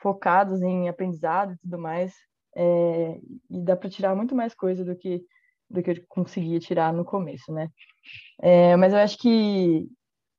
focados 0.00 0.62
em 0.62 0.88
aprendizado 0.88 1.52
e 1.54 1.58
tudo 1.58 1.78
mais, 1.78 2.14
é, 2.56 3.20
e 3.50 3.60
dá 3.62 3.76
para 3.76 3.90
tirar 3.90 4.14
muito 4.14 4.34
mais 4.34 4.54
coisa 4.54 4.84
do 4.84 4.96
que 4.96 5.24
do 5.68 5.82
que 5.82 5.90
eu 5.92 6.04
conseguia 6.08 6.58
tirar 6.58 6.92
no 6.92 7.04
começo, 7.04 7.52
né? 7.52 7.68
É, 8.42 8.76
mas 8.76 8.92
eu 8.92 8.98
acho 8.98 9.16
que 9.18 9.88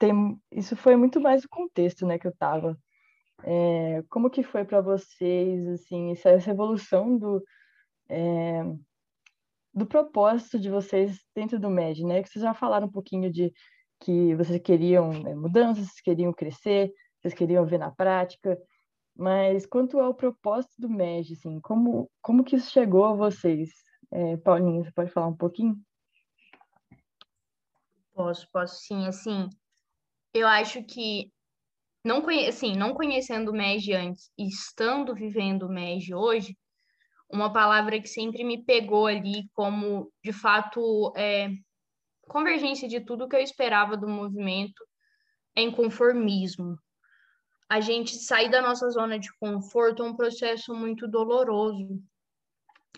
tem, 0.02 0.42
isso 0.52 0.76
foi 0.76 0.96
muito 0.96 1.22
mais 1.22 1.44
o 1.44 1.50
contexto, 1.50 2.08
né, 2.08 2.18
que 2.18 2.28
eu 2.28 2.36
tava. 2.36 2.76
É, 3.44 4.04
como 4.10 4.32
que 4.32 4.42
foi 4.42 4.66
para 4.66 4.82
vocês, 4.82 5.68
assim, 5.68 6.12
essa, 6.12 6.30
essa 6.30 6.50
evolução 6.50 7.18
do 7.18 7.44
é, 8.10 8.64
do 9.74 9.86
propósito 9.86 10.60
de 10.60 10.70
vocês 10.70 11.20
dentro 11.36 11.60
do 11.60 11.70
MED, 11.70 12.04
né? 12.04 12.22
Que 12.22 12.30
vocês 12.30 12.44
já 12.44 12.54
falaram 12.54 12.88
um 12.88 12.92
pouquinho 12.92 13.32
de 13.32 13.54
que 14.00 14.36
vocês 14.36 14.60
queriam 14.62 15.12
né, 15.14 15.36
mudanças, 15.36 15.86
vocês 15.86 16.02
queriam 16.02 16.34
crescer, 16.34 16.92
vocês 17.22 17.34
queriam 17.34 17.66
ver 17.66 17.78
na 17.78 17.92
prática, 17.92 18.58
mas 19.16 19.66
quanto 19.66 20.00
ao 20.00 20.14
propósito 20.14 20.74
do 20.80 20.90
MED, 20.90 21.34
assim, 21.34 21.60
como, 21.62 22.10
como 22.22 22.44
que 22.44 22.56
isso 22.56 22.72
chegou 22.72 23.06
a 23.06 23.14
vocês? 23.14 23.70
É, 24.12 24.36
Paulinho, 24.38 24.84
você 24.84 24.92
pode 24.92 25.12
falar 25.12 25.28
um 25.28 25.38
pouquinho? 25.38 25.80
Posso, 28.14 28.50
posso 28.52 28.82
sim, 28.82 29.08
assim, 29.08 29.48
eu 30.34 30.48
acho 30.48 30.84
que 30.84 31.32
não, 32.04 32.22
conhe 32.22 32.48
assim, 32.48 32.76
não 32.76 32.94
conhecendo 32.94 33.52
o 33.52 33.54
MEG 33.54 33.94
antes 33.94 34.32
e 34.38 34.48
estando 34.48 35.14
vivendo 35.14 35.64
o 35.64 35.70
MEG 35.70 36.14
hoje, 36.14 36.58
uma 37.30 37.52
palavra 37.52 38.00
que 38.02 38.08
sempre 38.08 38.44
me 38.44 38.64
pegou 38.64 39.08
ali 39.08 39.50
como, 39.54 40.12
de 40.24 40.34
fato, 40.34 41.14
é, 41.16 41.50
convergência 42.28 42.88
de 42.88 43.00
tudo 43.00 43.28
que 43.28 43.36
eu 43.36 43.40
esperava 43.40 43.96
do 43.96 44.08
movimento 44.08 44.84
é 45.56 45.62
inconformismo. 45.62 46.78
A 47.70 47.80
gente 47.80 48.18
sair 48.18 48.50
da 48.50 48.62
nossa 48.62 48.90
zona 48.90 49.18
de 49.18 49.30
conforto 49.38 50.04
é 50.04 50.06
um 50.06 50.16
processo 50.16 50.74
muito 50.74 51.08
doloroso 51.08 52.02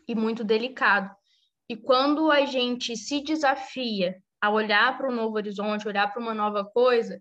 e 0.08 0.16
muito 0.16 0.44
delicado. 0.44 1.16
E 1.70 1.78
quando 1.78 2.32
a 2.32 2.46
gente 2.46 2.98
se 2.98 3.22
desafia 3.22 4.23
a 4.44 4.50
olhar 4.50 4.98
para 4.98 5.08
um 5.08 5.16
novo 5.16 5.38
horizonte, 5.38 5.88
olhar 5.88 6.12
para 6.12 6.22
uma 6.22 6.34
nova 6.34 6.66
coisa, 6.66 7.18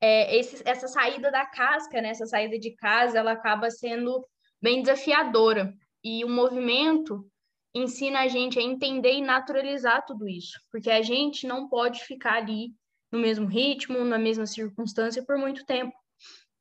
é, 0.00 0.36
esse, 0.36 0.62
essa 0.64 0.86
saída 0.86 1.28
da 1.28 1.44
casca, 1.44 2.00
né, 2.00 2.10
essa 2.10 2.24
saída 2.24 2.56
de 2.56 2.70
casa, 2.76 3.18
ela 3.18 3.32
acaba 3.32 3.68
sendo 3.68 4.24
bem 4.62 4.80
desafiadora. 4.80 5.74
E 6.04 6.24
o 6.24 6.28
movimento 6.28 7.28
ensina 7.74 8.20
a 8.20 8.28
gente 8.28 8.60
a 8.60 8.62
entender 8.62 9.14
e 9.14 9.20
naturalizar 9.20 10.06
tudo 10.06 10.28
isso, 10.28 10.56
porque 10.70 10.88
a 10.88 11.02
gente 11.02 11.48
não 11.48 11.68
pode 11.68 12.04
ficar 12.04 12.34
ali 12.34 12.68
no 13.10 13.18
mesmo 13.18 13.48
ritmo, 13.48 14.04
na 14.04 14.16
mesma 14.16 14.46
circunstância 14.46 15.24
por 15.26 15.36
muito 15.36 15.66
tempo. 15.66 15.96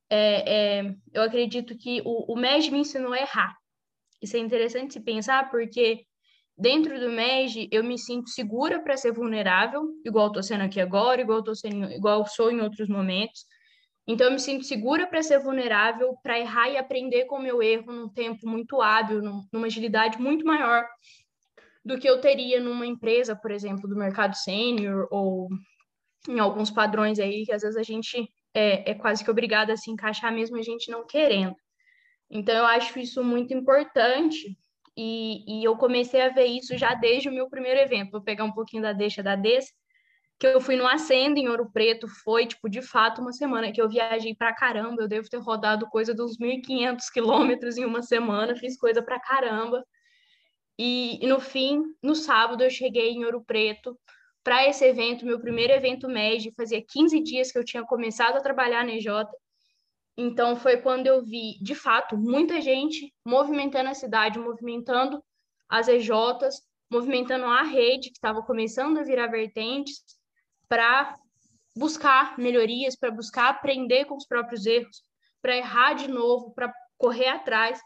É, 0.10 0.80
é, 0.80 0.96
eu 1.14 1.22
acredito 1.22 1.78
que 1.78 2.02
o, 2.04 2.34
o 2.34 2.36
me 2.36 2.80
ensinou 2.80 3.14
a 3.14 3.20
errar. 3.20 3.56
Isso 4.20 4.36
é 4.36 4.40
interessante 4.40 4.94
se 4.94 5.00
pensar, 5.00 5.52
porque 5.52 6.08
dentro 6.58 7.00
do 7.00 7.10
MEG 7.10 7.68
eu 7.72 7.84
me 7.84 7.98
sinto 7.98 8.30
segura 8.30 8.82
para 8.82 8.98
ser 8.98 9.12
vulnerável, 9.12 9.84
igual 10.06 10.28
estou 10.28 10.44
sendo 10.44 10.64
aqui 10.64 10.80
agora, 10.80 11.22
igual 11.22 11.40
estou 11.40 11.56
sendo, 11.56 11.92
igual 11.92 12.26
sou 12.26 12.52
em 12.52 12.62
outros 12.62 12.88
momentos. 12.88 13.46
Então, 14.08 14.28
eu 14.28 14.34
me 14.34 14.40
sinto 14.40 14.64
segura 14.64 15.08
para 15.08 15.24
ser 15.24 15.40
vulnerável, 15.40 16.16
para 16.22 16.40
errar 16.40 16.70
e 16.70 16.78
aprender 16.78 17.26
com 17.26 17.38
o 17.38 17.42
meu 17.42 17.62
erro 17.62 17.92
num 17.92 18.08
tempo 18.08 18.48
muito 18.48 18.80
hábil, 18.80 19.20
numa 19.52 19.66
agilidade 19.66 20.22
muito 20.22 20.46
maior 20.46 20.86
do 21.84 21.98
que 22.00 22.08
eu 22.08 22.22
teria 22.22 22.60
numa 22.60 22.86
empresa, 22.86 23.36
por 23.36 23.52
exemplo, 23.52 23.88
do 23.90 23.96
mercado 23.96 24.36
sênior 24.36 25.08
ou 25.12 25.50
em 26.28 26.40
alguns 26.40 26.72
padrões 26.72 27.20
aí 27.20 27.46
que 27.46 27.52
às 27.52 27.62
vezes 27.62 27.78
a 27.78 27.84
gente 27.84 28.28
é, 28.54 28.92
é 28.92 28.94
quase 28.96 29.24
que 29.24 29.30
obrigada 29.30 29.74
a 29.74 29.78
se 29.78 29.92
encaixar 29.92 30.34
mesmo 30.34 30.58
a 30.58 30.62
gente 30.62 30.90
não 30.92 31.06
querendo. 31.06 31.56
Então, 32.30 32.56
eu 32.56 32.66
acho 32.66 32.98
isso 33.00 33.24
muito 33.24 33.54
importante 33.54 34.58
e, 34.98 35.62
e 35.62 35.64
eu 35.64 35.76
comecei 35.76 36.22
a 36.22 36.30
ver 36.30 36.46
isso 36.46 36.78
já 36.78 36.94
desde 36.94 37.30
o 37.30 37.34
meu 37.34 37.50
primeiro 37.50 37.80
evento. 37.80 38.12
Vou 38.12 38.22
pegar 38.22 38.44
um 38.44 38.52
pouquinho 38.52 38.84
da 38.84 38.94
deixa 38.94 39.22
da 39.22 39.36
desse 39.36 39.74
que 40.38 40.48
eu 40.48 40.60
fui 40.60 40.76
no 40.76 40.88
Acendo 40.88 41.40
em 41.40 41.48
Ouro 41.48 41.70
Preto, 41.72 42.08
foi, 42.08 42.46
tipo, 42.46 42.70
de 42.70 42.82
fato, 42.82 43.22
uma 43.22 43.32
semana 43.32 43.72
que 43.72 43.82
eu 43.82 43.88
viajei 43.88 44.36
pra 44.36 44.54
caramba, 44.54 45.02
eu 45.02 45.08
devo 45.08 45.30
ter 45.30 45.38
rodado 45.38 45.88
coisa 45.88 46.14
dos 46.14 46.38
1.500 46.38 47.10
quilômetros 47.12 47.78
em 47.78 47.86
uma 47.86 48.02
semana, 48.02 48.56
fiz 48.56 48.78
coisa 48.78 49.02
pra 49.02 49.20
caramba. 49.20 49.86
E, 50.78 51.24
e, 51.24 51.28
no 51.28 51.40
fim, 51.40 51.84
no 52.04 52.16
sábado, 52.16 52.64
eu 52.64 52.70
cheguei 52.70 53.12
em 53.12 53.24
Ouro 53.24 53.44
Preto 53.46 53.98
para 54.44 54.68
esse 54.68 54.86
evento, 54.86 55.26
meu 55.26 55.40
primeiro 55.40 55.74
evento 55.74 56.08
médio, 56.08 56.54
fazia 56.56 56.84
15 56.86 57.20
dias 57.22 57.52
que 57.52 57.58
eu 57.58 57.64
tinha 57.64 57.84
começado 57.84 58.36
a 58.36 58.42
trabalhar 58.42 58.86
na 58.86 58.94
EJ, 58.94 59.08
então 60.18 60.56
foi 60.56 60.78
quando 60.78 61.08
eu 61.08 61.24
vi, 61.24 61.58
de 61.62 61.76
fato, 61.76 62.18
muita 62.18 62.62
gente 62.62 63.14
movimentando 63.26 63.90
a 63.90 63.94
cidade, 63.94 64.40
movimentando 64.40 65.24
as 65.68 65.88
EJs, 65.88 66.62
movimentando 66.90 67.46
a 67.46 67.64
rede 67.64 68.10
que 68.10 68.18
estava 68.18 68.42
começando 68.42 68.98
a 68.98 69.04
virar 69.04 69.28
vertentes, 69.28 70.04
para 70.68 71.16
buscar 71.76 72.38
melhorias, 72.38 72.96
para 72.96 73.12
buscar 73.12 73.50
aprender 73.50 74.06
com 74.06 74.16
os 74.16 74.26
próprios 74.26 74.66
erros, 74.66 75.04
para 75.42 75.58
errar 75.58 75.94
de 75.94 76.08
novo, 76.08 76.54
para 76.54 76.74
correr 76.98 77.28
atrás 77.28 77.80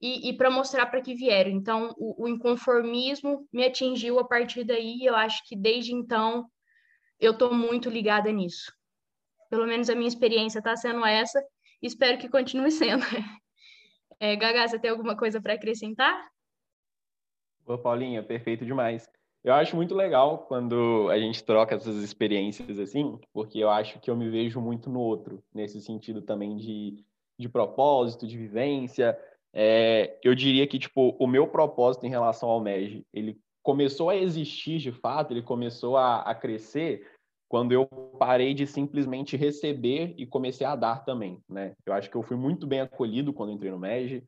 e, 0.00 0.30
e 0.30 0.36
para 0.36 0.50
mostrar 0.50 0.86
para 0.86 1.00
que 1.00 1.14
vieram. 1.14 1.50
Então, 1.50 1.94
o, 1.96 2.24
o, 2.24 2.28
inconformismo 2.28 3.46
me 3.52 3.64
atingiu 3.64 4.18
a 4.18 4.24
partir 4.24 4.64
daí. 4.64 5.00
Eu 5.02 5.14
acho 5.14 5.42
que 5.46 5.56
desde 5.56 5.92
então 5.92 6.46
eu 7.18 7.32
estou 7.32 7.52
muito 7.52 7.90
ligada 7.90 8.30
nisso. 8.30 8.72
Pelo 9.50 9.66
menos 9.66 9.90
a 9.90 9.94
minha 9.94 10.08
experiência 10.08 10.58
está 10.58 10.76
sendo 10.76 11.04
essa. 11.04 11.42
Espero 11.82 12.18
que 12.18 12.28
continue 12.28 12.70
sendo. 12.70 13.02
É, 14.20 14.36
Gaga, 14.36 14.68
você 14.68 14.78
tem 14.78 14.88
alguma 14.88 15.16
coisa 15.16 15.42
para 15.42 15.54
acrescentar? 15.54 16.30
Ô, 17.66 17.76
Paulinha, 17.76 18.22
perfeito 18.22 18.64
demais. 18.64 19.10
Eu 19.42 19.52
acho 19.52 19.74
muito 19.74 19.96
legal 19.96 20.46
quando 20.46 21.08
a 21.10 21.18
gente 21.18 21.42
troca 21.42 21.74
essas 21.74 21.96
experiências 21.96 22.78
assim, 22.78 23.18
porque 23.32 23.58
eu 23.58 23.68
acho 23.68 23.98
que 23.98 24.08
eu 24.08 24.16
me 24.16 24.30
vejo 24.30 24.60
muito 24.60 24.88
no 24.88 25.00
outro, 25.00 25.42
nesse 25.52 25.80
sentido 25.80 26.22
também 26.22 26.56
de, 26.56 27.04
de 27.36 27.48
propósito, 27.48 28.24
de 28.24 28.38
vivência. 28.38 29.18
É, 29.52 30.16
eu 30.22 30.36
diria 30.36 30.68
que, 30.68 30.78
tipo, 30.78 31.16
o 31.18 31.26
meu 31.26 31.48
propósito 31.48 32.06
em 32.06 32.10
relação 32.10 32.48
ao 32.48 32.60
MEG, 32.60 33.04
ele 33.12 33.40
começou 33.60 34.08
a 34.08 34.16
existir 34.16 34.78
de 34.78 34.92
fato, 34.92 35.32
ele 35.32 35.42
começou 35.42 35.96
a, 35.96 36.20
a 36.22 36.32
crescer 36.32 37.10
quando 37.52 37.72
eu 37.72 37.84
parei 38.18 38.54
de 38.54 38.66
simplesmente 38.66 39.36
receber 39.36 40.14
e 40.16 40.24
comecei 40.24 40.66
a 40.66 40.74
dar 40.74 41.04
também, 41.04 41.38
né? 41.46 41.74
Eu 41.84 41.92
acho 41.92 42.08
que 42.08 42.16
eu 42.16 42.22
fui 42.22 42.34
muito 42.34 42.66
bem 42.66 42.80
acolhido 42.80 43.30
quando 43.30 43.52
entrei 43.52 43.70
no 43.70 43.78
MEG, 43.78 44.24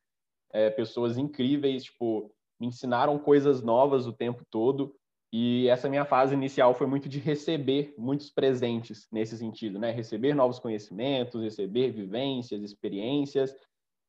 é, 0.52 0.68
pessoas 0.68 1.16
incríveis, 1.16 1.84
tipo, 1.84 2.30
me 2.60 2.66
ensinaram 2.66 3.18
coisas 3.18 3.62
novas 3.62 4.06
o 4.06 4.12
tempo 4.12 4.44
todo, 4.50 4.94
e 5.32 5.66
essa 5.68 5.88
minha 5.88 6.04
fase 6.04 6.34
inicial 6.34 6.74
foi 6.74 6.86
muito 6.86 7.08
de 7.08 7.18
receber 7.18 7.94
muitos 7.96 8.28
presentes 8.28 9.08
nesse 9.10 9.38
sentido, 9.38 9.78
né? 9.78 9.90
Receber 9.90 10.34
novos 10.34 10.58
conhecimentos, 10.58 11.42
receber 11.42 11.92
vivências, 11.92 12.60
experiências. 12.60 13.56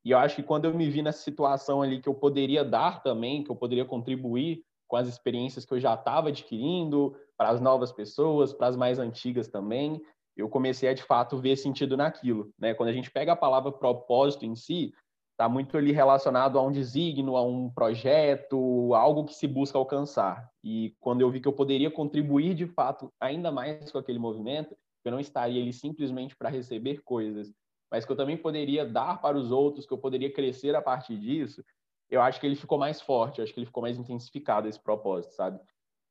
E 0.03 0.11
eu 0.11 0.17
acho 0.17 0.35
que 0.35 0.43
quando 0.43 0.65
eu 0.65 0.73
me 0.73 0.89
vi 0.89 1.01
nessa 1.01 1.21
situação 1.21 1.81
ali 1.81 2.01
que 2.01 2.09
eu 2.09 2.13
poderia 2.13 2.65
dar 2.65 3.01
também, 3.01 3.45
que 3.45 3.49
eu 3.49 3.55
poderia 3.55 3.85
contribuir 3.85 4.61
com 4.87 4.95
as 4.95 5.07
experiências 5.07 5.65
que 5.65 5.73
eu 5.73 5.79
já 5.79 5.93
estava 5.93 6.29
adquirindo 6.29 7.15
para 7.37 7.49
as 7.49 7.59
novas 7.59 7.91
pessoas, 7.91 8.53
para 8.53 8.67
as 8.67 8.75
mais 8.75 8.99
antigas 8.99 9.47
também, 9.47 10.01
eu 10.37 10.49
comecei 10.49 10.89
a 10.89 10.93
de 10.93 11.03
fato 11.03 11.37
ver 11.37 11.55
sentido 11.55 11.95
naquilo, 11.95 12.51
né? 12.59 12.73
Quando 12.73 12.89
a 12.89 12.93
gente 12.93 13.09
pega 13.09 13.31
a 13.31 13.37
palavra 13.37 13.71
propósito 13.71 14.45
em 14.45 14.55
si, 14.55 14.93
está 15.31 15.49
muito 15.49 15.77
ali 15.77 15.91
relacionado 15.91 16.57
a 16.57 16.61
um 16.61 16.71
desígnio, 16.71 17.35
a 17.35 17.43
um 17.43 17.69
projeto, 17.69 18.93
algo 18.93 19.25
que 19.25 19.33
se 19.33 19.47
busca 19.47 19.77
alcançar. 19.77 20.49
E 20.63 20.95
quando 20.99 21.21
eu 21.21 21.29
vi 21.29 21.41
que 21.41 21.47
eu 21.47 21.53
poderia 21.53 21.91
contribuir 21.91 22.53
de 22.53 22.65
fato 22.67 23.11
ainda 23.19 23.51
mais 23.51 23.91
com 23.91 23.97
aquele 23.97 24.19
movimento, 24.19 24.75
eu 25.03 25.11
não 25.11 25.19
estaria 25.19 25.61
ali 25.61 25.73
simplesmente 25.73 26.35
para 26.35 26.49
receber 26.49 27.01
coisas, 27.03 27.53
mas 27.91 28.05
que 28.05 28.11
eu 28.11 28.15
também 28.15 28.37
poderia 28.37 28.85
dar 28.85 29.21
para 29.21 29.37
os 29.37 29.51
outros, 29.51 29.85
que 29.85 29.93
eu 29.93 29.97
poderia 29.97 30.31
crescer 30.31 30.73
a 30.75 30.81
partir 30.81 31.17
disso, 31.17 31.63
eu 32.09 32.21
acho 32.21 32.39
que 32.39 32.45
ele 32.45 32.55
ficou 32.55 32.77
mais 32.77 33.01
forte, 33.01 33.39
eu 33.39 33.43
acho 33.43 33.53
que 33.53 33.59
ele 33.59 33.65
ficou 33.65 33.81
mais 33.83 33.97
intensificado 33.97 34.67
esse 34.67 34.79
propósito, 34.79 35.33
sabe? 35.33 35.59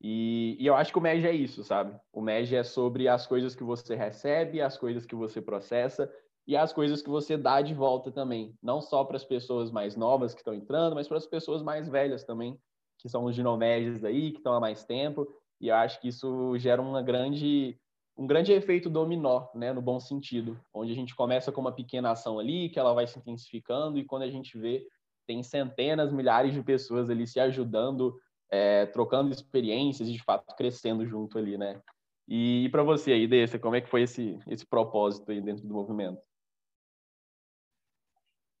E, 0.01 0.57
e 0.59 0.67
eu 0.67 0.75
acho 0.75 0.91
que 0.91 0.97
o 0.97 1.01
MEG 1.01 1.25
é 1.25 1.31
isso, 1.31 1.63
sabe? 1.63 1.97
O 2.11 2.21
MEG 2.21 2.55
é 2.55 2.63
sobre 2.63 3.07
as 3.07 3.25
coisas 3.25 3.55
que 3.55 3.63
você 3.63 3.95
recebe, 3.95 4.61
as 4.61 4.77
coisas 4.77 5.05
que 5.05 5.15
você 5.15 5.41
processa 5.41 6.11
e 6.47 6.55
as 6.55 6.71
coisas 6.71 7.01
que 7.01 7.09
você 7.09 7.37
dá 7.37 7.61
de 7.61 7.73
volta 7.73 8.11
também, 8.11 8.53
não 8.61 8.81
só 8.81 9.03
para 9.03 9.15
as 9.15 9.25
pessoas 9.25 9.71
mais 9.71 9.95
novas 9.95 10.33
que 10.33 10.41
estão 10.41 10.53
entrando, 10.53 10.93
mas 10.93 11.07
para 11.07 11.17
as 11.17 11.25
pessoas 11.25 11.63
mais 11.63 11.89
velhas 11.89 12.23
também, 12.23 12.59
que 12.99 13.09
são 13.09 13.23
os 13.25 13.35
ginomédios 13.35 14.03
aí, 14.03 14.31
que 14.31 14.37
estão 14.37 14.53
há 14.53 14.59
mais 14.59 14.85
tempo, 14.85 15.27
e 15.59 15.69
eu 15.69 15.75
acho 15.75 15.99
que 15.99 16.09
isso 16.09 16.57
gera 16.57 16.81
uma 16.81 17.01
grande 17.01 17.79
um 18.17 18.25
grande 18.25 18.53
efeito 18.53 18.89
dominó, 18.89 19.47
né, 19.53 19.73
no 19.73 19.81
bom 19.81 19.99
sentido, 19.99 20.57
onde 20.73 20.91
a 20.91 20.95
gente 20.95 21.13
começa 21.13 21.51
com 21.51 21.59
uma 21.59 21.73
pequena 21.73 22.11
ação 22.11 22.39
ali, 22.39 22.69
que 22.69 22.79
ela 22.79 22.93
vai 22.93 23.05
se 23.05 23.19
intensificando, 23.19 23.97
e 23.97 24.05
quando 24.05 24.21
a 24.21 24.29
gente 24.29 24.57
vê, 24.57 24.87
tem 25.25 25.43
centenas, 25.43 26.11
milhares 26.11 26.53
de 26.53 26.63
pessoas 26.63 27.09
ali 27.09 27.25
se 27.25 27.39
ajudando, 27.39 28.15
é, 28.49 28.85
trocando 28.87 29.31
experiências 29.31 30.07
e, 30.07 30.13
de 30.13 30.23
fato, 30.23 30.55
crescendo 30.55 31.05
junto 31.05 31.37
ali, 31.37 31.57
né? 31.57 31.81
E, 32.27 32.65
e 32.65 32.69
para 32.69 32.83
você 32.83 33.11
aí, 33.11 33.27
Dessa, 33.27 33.59
como 33.59 33.75
é 33.75 33.81
que 33.81 33.89
foi 33.89 34.03
esse, 34.03 34.39
esse 34.47 34.65
propósito 34.65 35.31
aí 35.31 35.41
dentro 35.41 35.67
do 35.67 35.73
movimento? 35.73 36.19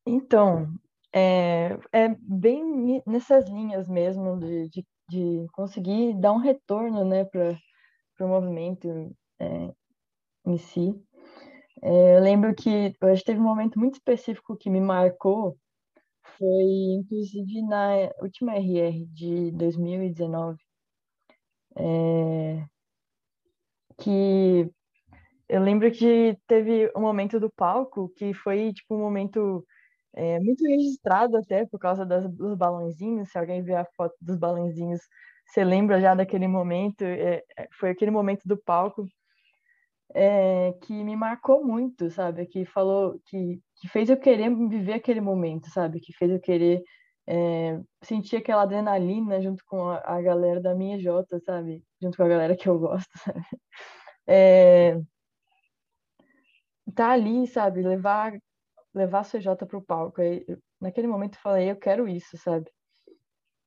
Então, 0.05 0.67
é, 1.13 1.77
é 1.91 2.15
bem 2.19 3.01
nessas 3.07 3.49
linhas 3.49 3.87
mesmo 3.87 4.37
de, 4.37 4.69
de, 4.69 4.85
de 5.09 5.47
conseguir 5.53 6.13
dar 6.19 6.33
um 6.33 6.37
retorno, 6.37 7.03
né, 7.03 7.25
para 7.25 7.57
o 8.19 8.27
movimento 8.27 9.15
é, 9.39 9.73
em 10.45 10.57
si. 10.57 10.93
É, 11.81 12.17
eu 12.17 12.21
lembro 12.21 12.53
que 12.53 12.93
hoje 13.01 13.23
teve 13.23 13.39
um 13.39 13.43
momento 13.43 13.79
muito 13.79 13.95
específico 13.95 14.55
que 14.55 14.69
me 14.69 14.79
marcou, 14.79 15.57
foi 16.37 16.63
inclusive 16.99 17.61
na 17.63 18.09
última 18.21 18.55
RR 18.55 19.05
de 19.13 19.51
2019, 19.51 20.57
é, 21.77 22.65
que 23.97 24.69
eu 25.49 25.61
lembro 25.61 25.91
que 25.91 26.37
teve 26.47 26.91
um 26.95 27.01
momento 27.01 27.39
do 27.39 27.51
palco 27.51 28.09
que 28.17 28.33
foi 28.33 28.73
tipo 28.73 28.95
um 28.95 28.99
momento 28.99 29.65
é, 30.15 30.39
muito 30.39 30.63
registrado 30.67 31.37
até 31.37 31.65
por 31.67 31.79
causa 31.79 32.05
das, 32.05 32.29
dos 32.33 32.55
balãozinhos. 32.57 33.29
Se 33.31 33.37
alguém 33.37 33.63
ver 33.63 33.75
a 33.75 33.85
foto 33.97 34.15
dos 34.21 34.37
balãozinhos, 34.37 35.01
você 35.47 35.63
lembra 35.63 36.01
já 36.01 36.15
daquele 36.15 36.47
momento. 36.47 37.03
É, 37.03 37.43
é, 37.57 37.67
foi 37.79 37.91
aquele 37.91 38.11
momento 38.11 38.47
do 38.47 38.57
palco 38.57 39.07
é, 40.13 40.73
que 40.81 40.93
me 41.03 41.15
marcou 41.15 41.63
muito, 41.65 42.09
sabe? 42.09 42.45
Que 42.47 42.65
falou, 42.65 43.19
que, 43.25 43.61
que 43.75 43.87
fez 43.87 44.09
eu 44.09 44.17
querer 44.17 44.53
viver 44.55 44.93
aquele 44.93 45.21
momento, 45.21 45.69
sabe? 45.69 45.99
Que 45.99 46.13
fez 46.13 46.31
eu 46.31 46.39
querer 46.39 46.83
é, 47.27 47.79
sentir 48.03 48.37
aquela 48.37 48.63
adrenalina 48.63 49.41
junto 49.41 49.63
com 49.65 49.89
a, 49.89 50.01
a, 50.05 50.21
galera 50.21 50.61
da 50.61 50.75
minha 50.75 50.99
Jota, 50.99 51.39
sabe? 51.39 51.83
Junto 52.01 52.17
com 52.17 52.23
a 52.23 52.27
galera 52.27 52.55
que 52.55 52.69
eu 52.69 52.79
gosto, 52.79 53.09
sabe? 53.23 53.45
É, 54.27 54.99
tá 56.93 57.11
ali, 57.11 57.47
sabe? 57.47 57.81
Levar 57.81 58.33
levar 58.93 59.19
a 59.19 59.23
CJ 59.23 59.55
para 59.67 59.77
o 59.77 59.81
palco. 59.81 60.21
Aí, 60.21 60.45
naquele 60.79 61.07
momento 61.07 61.35
eu 61.35 61.41
falei, 61.41 61.69
eu 61.69 61.75
quero 61.75 62.07
isso, 62.07 62.37
sabe? 62.37 62.71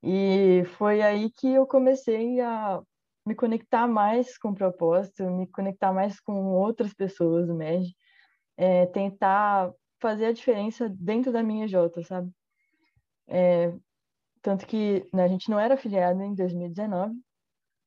E 0.02 0.64
foi 0.78 1.02
aí 1.02 1.30
que 1.30 1.52
eu 1.52 1.66
comecei 1.66 2.40
a 2.40 2.80
me 3.26 3.34
conectar 3.34 3.86
mais 3.86 4.38
com 4.38 4.50
o 4.50 4.54
propósito, 4.54 5.30
me 5.30 5.46
conectar 5.48 5.92
mais 5.92 6.18
com 6.20 6.46
outras 6.54 6.94
pessoas 6.94 7.46
do 7.46 7.54
MED, 7.54 7.94
é, 8.56 8.86
tentar 8.86 9.70
fazer 10.00 10.26
a 10.26 10.32
diferença 10.32 10.88
dentro 10.88 11.32
da 11.32 11.42
minha 11.42 11.66
J, 11.66 12.02
sabe? 12.04 12.30
É, 13.26 13.72
tanto 14.42 14.66
que 14.66 15.06
né, 15.12 15.24
a 15.24 15.28
gente 15.28 15.50
não 15.50 15.58
era 15.58 15.74
afiliado 15.74 16.22
em 16.22 16.34
2019, 16.34 17.14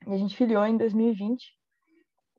e 0.07 0.13
a 0.13 0.17
gente 0.17 0.35
filiou 0.35 0.65
em 0.65 0.77
2020. 0.77 1.55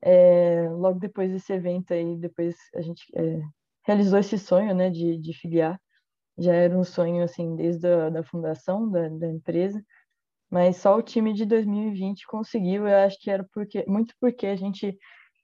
É, 0.01 0.67
logo 0.69 0.99
depois 0.99 1.31
desse 1.31 1.53
evento 1.53 1.93
aí, 1.93 2.17
depois 2.17 2.55
a 2.75 2.81
gente 2.81 3.05
é, 3.15 3.41
realizou 3.85 4.19
esse 4.19 4.37
sonho, 4.37 4.75
né, 4.75 4.89
de, 4.89 5.17
de 5.17 5.33
filiar. 5.33 5.79
Já 6.37 6.53
era 6.53 6.77
um 6.77 6.83
sonho, 6.83 7.23
assim, 7.23 7.55
desde 7.55 7.87
a 7.87 8.09
da 8.09 8.23
fundação 8.23 8.89
da, 8.89 9.07
da 9.07 9.27
empresa, 9.27 9.83
mas 10.49 10.77
só 10.77 10.97
o 10.97 11.01
time 11.01 11.33
de 11.33 11.45
2020 11.45 12.27
conseguiu, 12.27 12.87
eu 12.87 12.97
acho 12.97 13.17
que 13.19 13.31
era 13.31 13.43
porque, 13.53 13.85
muito 13.87 14.13
porque 14.19 14.47
a 14.47 14.55
gente 14.55 14.97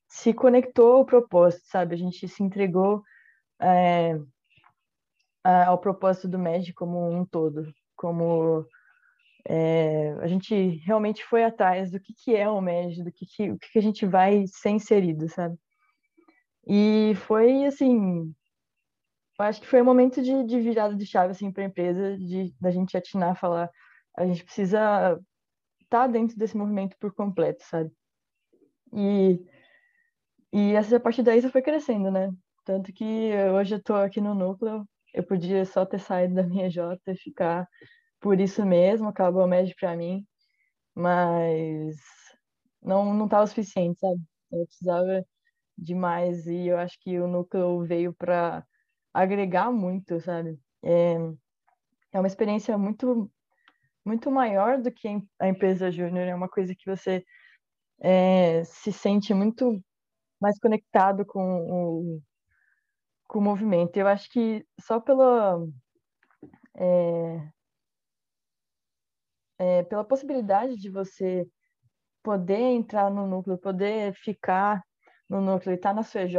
se 0.07 0.33
conectou 0.33 0.93
ao 0.93 1.05
propósito, 1.05 1.65
sabe? 1.67 1.95
A 1.95 1.97
gente 1.97 2.27
se 2.27 2.43
entregou 2.43 3.03
é, 3.61 4.19
ao 5.43 5.77
propósito 5.77 6.27
do 6.27 6.39
MED 6.39 6.73
como 6.73 7.09
um 7.09 7.25
todo, 7.25 7.73
como 7.95 8.65
é, 9.47 10.11
a 10.21 10.27
gente 10.27 10.53
realmente 10.85 11.23
foi 11.23 11.43
atrás 11.43 11.91
do 11.91 11.99
que, 11.99 12.13
que 12.13 12.35
é 12.35 12.49
o 12.49 12.61
MED, 12.61 13.03
do 13.03 13.11
que, 13.11 13.25
que, 13.25 13.51
o 13.51 13.57
que, 13.57 13.71
que 13.71 13.79
a 13.79 13.81
gente 13.81 14.05
vai 14.05 14.45
ser 14.47 14.69
inserido, 14.69 15.27
sabe? 15.29 15.57
E 16.67 17.13
foi 17.15 17.65
assim, 17.65 18.33
eu 19.39 19.45
acho 19.45 19.61
que 19.61 19.67
foi 19.67 19.81
um 19.81 19.85
momento 19.85 20.21
de, 20.21 20.43
de 20.43 20.59
virada 20.59 20.95
de 20.95 21.05
chave 21.05 21.31
assim 21.31 21.51
para 21.51 21.63
a 21.63 21.67
empresa, 21.67 22.17
de 22.17 22.53
da 22.59 22.71
gente 22.71 22.95
atinar, 22.97 23.39
falar, 23.39 23.69
a 24.17 24.25
gente 24.25 24.43
precisa 24.43 25.19
estar 25.81 26.01
tá 26.05 26.07
dentro 26.07 26.37
desse 26.37 26.57
movimento 26.57 26.95
por 26.99 27.13
completo, 27.13 27.63
sabe? 27.63 27.91
E 28.93 29.39
e 30.51 30.73
essa 30.73 30.97
a 30.97 30.99
partir 30.99 31.23
daí 31.23 31.41
só 31.41 31.49
foi 31.49 31.61
crescendo, 31.61 32.11
né? 32.11 32.31
Tanto 32.69 32.93
que 32.93 33.33
hoje 33.51 33.73
eu 33.73 33.81
tô 33.81 33.95
aqui 33.95 34.21
no 34.21 34.35
núcleo, 34.35 34.87
eu 35.11 35.25
podia 35.25 35.65
só 35.65 35.87
ter 35.87 35.97
saído 35.99 36.35
da 36.35 36.43
minha 36.43 36.69
J 36.69 37.01
e 37.07 37.15
ficar 37.17 37.67
por 38.21 38.39
isso 38.39 38.63
mesmo, 38.63 39.07
acabou 39.07 39.41
a 39.41 39.47
média 39.47 39.73
para 39.79 39.97
mim, 39.97 40.23
mas 40.93 41.97
não 42.79 43.11
não 43.15 43.25
estava 43.25 43.45
o 43.45 43.47
suficiente, 43.47 43.99
sabe? 43.99 44.21
Eu 44.51 44.65
precisava 44.67 45.25
demais 45.75 46.45
e 46.45 46.67
eu 46.67 46.77
acho 46.77 46.95
que 47.01 47.19
o 47.19 47.27
núcleo 47.27 47.83
veio 47.85 48.13
para 48.13 48.63
agregar 49.11 49.71
muito, 49.71 50.21
sabe? 50.21 50.59
É, 50.83 51.15
é 52.13 52.19
uma 52.19 52.27
experiência 52.27 52.77
muito 52.77 53.31
muito 54.05 54.29
maior 54.31 54.79
do 54.79 54.91
que 54.91 55.07
a 55.39 55.47
empresa 55.49 55.91
júnior, 55.91 56.27
é 56.27 56.35
uma 56.35 56.49
coisa 56.49 56.75
que 56.75 56.85
você 56.85 57.25
é, 58.01 58.63
se 58.65 58.91
sente 58.93 59.33
muito 59.33 59.83
mais 60.41 60.59
conectado 60.59 61.25
com 61.25 61.41
o, 61.69 62.21
com 63.29 63.39
o 63.39 63.41
movimento. 63.41 63.95
Eu 63.95 64.07
acho 64.07 64.29
que 64.29 64.65
só 64.81 64.99
pela 64.99 65.63
é, 66.75 67.49
é, 69.59 69.83
pela 69.83 70.03
possibilidade 70.03 70.75
de 70.75 70.89
você 70.89 71.47
poder 72.23 72.59
entrar 72.59 73.09
no 73.11 73.27
núcleo, 73.27 73.57
poder 73.57 74.13
ficar 74.15 74.83
no 75.29 75.39
núcleo 75.39 75.73
e 75.73 75.75
estar 75.75 75.89
tá 75.89 75.95
na 75.95 76.03
sua 76.03 76.23
EJ 76.23 76.37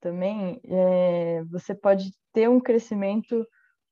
também, 0.00 0.60
é, 0.64 1.42
você 1.44 1.74
pode 1.74 2.12
ter 2.32 2.48
um 2.48 2.60
crescimento 2.60 3.46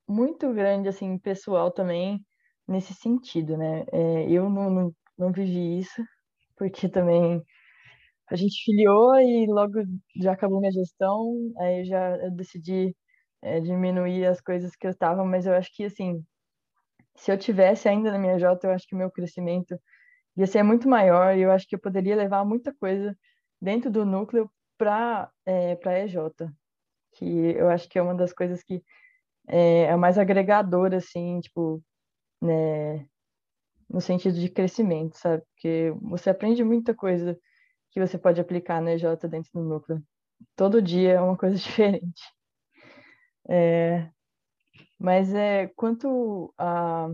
muito 0.07 0.53
grande, 0.53 0.89
assim, 0.89 1.19
pessoal 1.19 1.71
também, 1.71 2.25
nesse 2.69 2.95
sentido, 2.95 3.57
né? 3.57 3.85
É, 3.93 4.31
eu 4.31 4.49
não, 4.49 4.71
não, 4.71 4.95
não 5.19 5.33
vivi 5.33 5.79
isso, 5.79 6.05
porque 6.57 6.89
também 6.89 7.43
a 8.33 8.37
gente 8.37 8.65
filiou 8.65 9.15
e 9.21 9.47
logo 9.47 9.75
já 10.17 10.33
acabou 10.33 10.59
minha 10.61 10.73
gestão, 10.73 11.53
aí 11.59 11.85
já 11.85 12.17
eu 12.17 12.31
decidi 12.31 12.97
é, 13.43 13.61
diminuir 13.61 14.27
as 14.27 14.41
coisas 14.41 14.75
que 14.75 14.87
eu 14.87 14.91
estava, 14.91 15.23
mas 15.25 15.47
eu 15.47 15.55
acho 15.55 15.71
que, 15.75 15.85
assim, 15.85 16.25
se 17.17 17.31
eu 17.33 17.39
tivesse 17.39 17.89
ainda 17.89 18.11
na 18.11 18.19
minha 18.19 18.39
J, 18.39 18.67
eu 18.67 18.73
acho 18.73 18.87
que 18.89 18.95
o 18.95 18.99
meu 18.99 19.11
crescimento 19.11 19.79
ia 20.37 20.47
ser 20.47 20.63
muito 20.63 20.89
maior 20.89 21.37
e 21.37 21.43
eu 21.43 21.53
acho 21.53 21.69
que 21.69 21.77
eu 21.77 21.81
poderia 21.81 22.17
levar 22.17 22.45
muita 22.45 22.75
coisa 22.75 23.17
dentro 23.61 23.91
do 23.91 24.05
núcleo 24.07 24.51
para 24.79 25.31
é, 25.47 25.77
para 25.77 26.01
EJ, 26.01 26.17
que 27.15 27.27
eu 27.27 27.69
acho 27.71 27.89
que 27.89 27.99
é 27.99 28.03
uma 28.03 28.15
das 28.15 28.33
coisas 28.33 28.63
que 28.63 28.83
é, 29.49 29.85
é 29.85 29.97
mais 29.97 30.19
agregadora, 30.19 30.99
assim, 30.99 31.41
tipo, 31.41 31.83
né, 32.43 33.07
no 33.91 34.01
sentido 34.01 34.39
de 34.41 34.49
crescimento, 34.51 35.17
sabe? 35.19 35.43
Porque 35.55 35.93
você 36.03 36.31
aprende 36.31 36.65
muita 36.65 36.95
coisa 36.95 37.39
que 37.93 38.01
você 38.01 38.19
pode 38.19 38.41
aplicar 38.41 38.81
na 38.81 38.93
EJ 38.93 39.17
dentro 39.29 39.51
do 39.55 39.63
núcleo. 39.63 40.03
Todo 40.57 40.83
dia 40.83 41.13
é 41.13 41.21
uma 41.21 41.37
coisa 41.37 41.57
diferente. 41.57 42.23
É, 43.49 44.11
mas 44.99 45.35
é 45.35 45.69
quanto 45.77 46.53
a, 46.59 47.09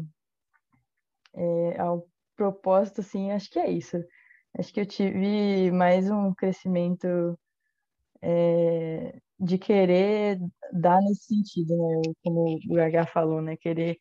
é, 1.35 1.81
ao 1.81 2.07
propósito, 2.37 3.01
assim, 3.01 3.33
acho 3.33 3.51
que 3.51 3.59
é 3.59 3.71
isso. 3.71 3.97
Acho 4.59 4.73
que 4.73 4.81
eu 4.81 4.87
tive 4.87 5.71
mais 5.73 6.11
um 6.11 6.33
crescimento 6.35 7.39
é, 8.23 9.21
de 9.39 9.59
querer 9.59 10.39
dar 10.73 11.01
nesse 11.01 11.27
sentido, 11.27 11.77
né? 11.77 12.03
Como 12.23 12.59
o 12.71 12.75
Gagá 12.75 13.07
falou, 13.07 13.41
né? 13.43 13.57
Querer 13.57 13.99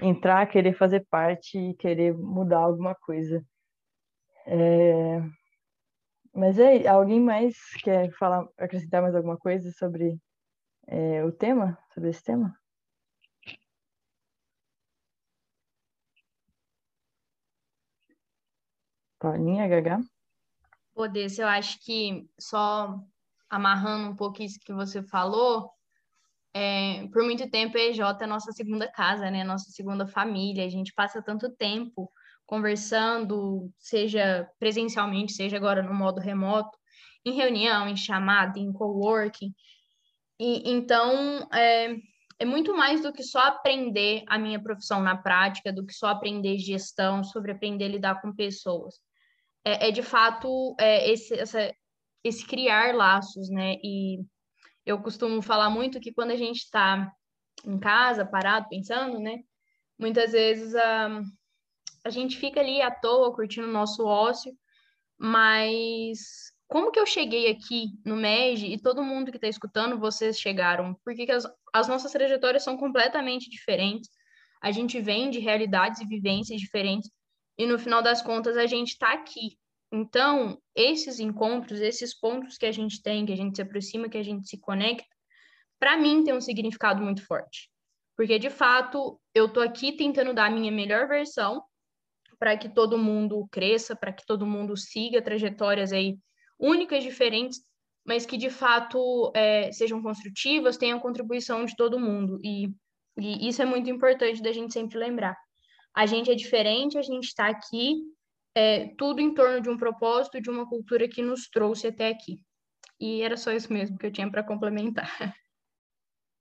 entrar, 0.00 0.46
querer 0.46 0.74
fazer 0.76 1.06
parte 1.10 1.58
e 1.58 1.74
querer 1.74 2.14
mudar 2.14 2.60
alguma 2.60 2.94
coisa. 2.94 3.44
É... 4.46 5.20
Mas 6.36 6.60
aí, 6.60 6.86
alguém 6.86 7.18
mais 7.18 7.56
quer 7.82 8.12
falar, 8.12 8.46
acrescentar 8.58 9.00
mais 9.00 9.14
alguma 9.14 9.38
coisa 9.38 9.72
sobre 9.72 10.20
é, 10.86 11.24
o 11.24 11.32
tema, 11.32 11.78
sobre 11.94 12.10
esse 12.10 12.22
tema? 12.22 12.54
Paulinha, 19.18 19.66
Gagá? 19.66 19.98
Poder, 20.94 21.26
eu 21.38 21.48
acho 21.48 21.82
que 21.82 22.28
só 22.38 23.00
amarrando 23.48 24.10
um 24.10 24.16
pouco 24.16 24.42
isso 24.42 24.60
que 24.60 24.74
você 24.74 25.02
falou, 25.02 25.72
é, 26.52 27.08
por 27.08 27.24
muito 27.24 27.50
tempo 27.50 27.78
a 27.78 27.80
EJ 27.80 28.00
é 28.20 28.26
nossa 28.26 28.52
segunda 28.52 28.92
casa, 28.92 29.30
né? 29.30 29.42
Nossa 29.42 29.70
segunda 29.70 30.06
família. 30.06 30.66
A 30.66 30.68
gente 30.68 30.92
passa 30.92 31.22
tanto 31.22 31.50
tempo 31.56 32.12
conversando, 32.46 33.70
seja 33.78 34.48
presencialmente, 34.58 35.32
seja 35.32 35.56
agora 35.56 35.82
no 35.82 35.94
modo 35.94 36.20
remoto. 36.20 36.76
em 37.24 37.32
reunião, 37.32 37.88
em 37.88 37.96
chamada, 37.96 38.58
em 38.58 38.72
coworking. 38.72 39.52
E 40.38 40.70
então 40.70 41.48
é, 41.52 41.96
é 42.38 42.44
muito 42.44 42.76
mais 42.76 43.02
do 43.02 43.12
que 43.12 43.22
só 43.22 43.40
aprender 43.40 44.22
a 44.28 44.38
minha 44.38 44.62
profissão 44.62 45.02
na 45.02 45.16
prática, 45.16 45.72
do 45.72 45.84
que 45.84 45.92
só 45.92 46.08
aprender 46.08 46.56
gestão, 46.58 47.24
sobre 47.24 47.50
aprender 47.52 47.86
a 47.86 47.88
lidar 47.88 48.20
com 48.22 48.32
pessoas. 48.32 48.94
É, 49.64 49.88
é 49.88 49.90
de 49.90 50.02
fato 50.02 50.76
é, 50.78 51.10
esse, 51.10 51.34
essa, 51.34 51.74
esse 52.22 52.46
criar 52.46 52.94
laços, 52.94 53.50
né? 53.50 53.74
E 53.82 54.20
eu 54.84 55.02
costumo 55.02 55.42
falar 55.42 55.70
muito 55.70 56.00
que 56.00 56.12
quando 56.12 56.30
a 56.30 56.36
gente 56.36 56.58
está 56.58 57.10
em 57.64 57.78
casa, 57.78 58.24
parado, 58.24 58.68
pensando, 58.68 59.18
né? 59.18 59.38
Muitas 59.98 60.32
vezes 60.32 60.74
a, 60.76 61.22
a 62.06 62.10
gente 62.10 62.36
fica 62.36 62.60
ali 62.60 62.80
à 62.80 62.88
toa, 62.88 63.34
curtindo 63.34 63.66
o 63.66 63.72
nosso 63.72 64.06
ócio, 64.06 64.56
mas 65.18 66.52
como 66.68 66.92
que 66.92 67.00
eu 67.00 67.04
cheguei 67.04 67.50
aqui 67.50 67.88
no 68.04 68.14
MEG 68.14 68.72
e 68.72 68.80
todo 68.80 69.02
mundo 69.02 69.32
que 69.32 69.38
está 69.38 69.48
escutando, 69.48 69.98
vocês 69.98 70.38
chegaram? 70.38 70.94
Porque 71.04 71.28
as, 71.32 71.44
as 71.72 71.88
nossas 71.88 72.12
trajetórias 72.12 72.62
são 72.62 72.76
completamente 72.76 73.50
diferentes. 73.50 74.08
A 74.62 74.70
gente 74.70 75.00
vem 75.00 75.30
de 75.30 75.40
realidades 75.40 76.00
e 76.00 76.06
vivências 76.06 76.60
diferentes 76.60 77.10
e 77.58 77.66
no 77.66 77.76
final 77.76 78.00
das 78.00 78.22
contas 78.22 78.56
a 78.56 78.66
gente 78.66 78.90
está 78.90 79.12
aqui. 79.12 79.58
Então, 79.92 80.56
esses 80.72 81.18
encontros, 81.18 81.80
esses 81.80 82.14
pontos 82.16 82.56
que 82.56 82.66
a 82.66 82.72
gente 82.72 83.02
tem, 83.02 83.26
que 83.26 83.32
a 83.32 83.36
gente 83.36 83.56
se 83.56 83.62
aproxima, 83.62 84.08
que 84.08 84.18
a 84.18 84.22
gente 84.22 84.48
se 84.48 84.60
conecta, 84.60 85.08
para 85.76 85.96
mim 85.96 86.22
tem 86.22 86.34
um 86.34 86.40
significado 86.40 87.02
muito 87.02 87.26
forte. 87.26 87.68
Porque 88.16 88.38
de 88.38 88.48
fato, 88.48 89.20
eu 89.34 89.52
tô 89.52 89.60
aqui 89.60 89.96
tentando 89.96 90.32
dar 90.32 90.46
a 90.46 90.50
minha 90.50 90.70
melhor 90.70 91.08
versão 91.08 91.64
para 92.38 92.56
que 92.56 92.68
todo 92.68 92.98
mundo 92.98 93.46
cresça, 93.50 93.96
para 93.96 94.12
que 94.12 94.24
todo 94.26 94.46
mundo 94.46 94.76
siga 94.76 95.22
trajetórias 95.22 95.92
aí 95.92 96.18
únicas, 96.58 97.02
diferentes, 97.02 97.60
mas 98.04 98.24
que 98.24 98.36
de 98.36 98.50
fato 98.50 99.32
é, 99.34 99.70
sejam 99.72 100.02
construtivas, 100.02 100.76
tenham 100.76 101.00
contribuição 101.00 101.64
de 101.64 101.74
todo 101.76 101.98
mundo. 101.98 102.38
E, 102.42 102.68
e 103.18 103.48
isso 103.48 103.60
é 103.60 103.64
muito 103.64 103.90
importante 103.90 104.42
da 104.42 104.52
gente 104.52 104.72
sempre 104.72 104.98
lembrar. 104.98 105.36
A 105.94 106.06
gente 106.06 106.30
é 106.30 106.34
diferente, 106.34 106.98
a 106.98 107.02
gente 107.02 107.24
está 107.24 107.48
aqui, 107.48 107.96
é, 108.54 108.94
tudo 108.96 109.20
em 109.20 109.34
torno 109.34 109.60
de 109.60 109.68
um 109.68 109.76
propósito, 109.76 110.40
de 110.40 110.50
uma 110.50 110.68
cultura 110.68 111.08
que 111.08 111.22
nos 111.22 111.48
trouxe 111.48 111.88
até 111.88 112.08
aqui. 112.08 112.40
E 113.00 113.22
era 113.22 113.36
só 113.36 113.52
isso 113.52 113.72
mesmo 113.72 113.98
que 113.98 114.06
eu 114.06 114.12
tinha 114.12 114.30
para 114.30 114.42
complementar. 114.42 115.08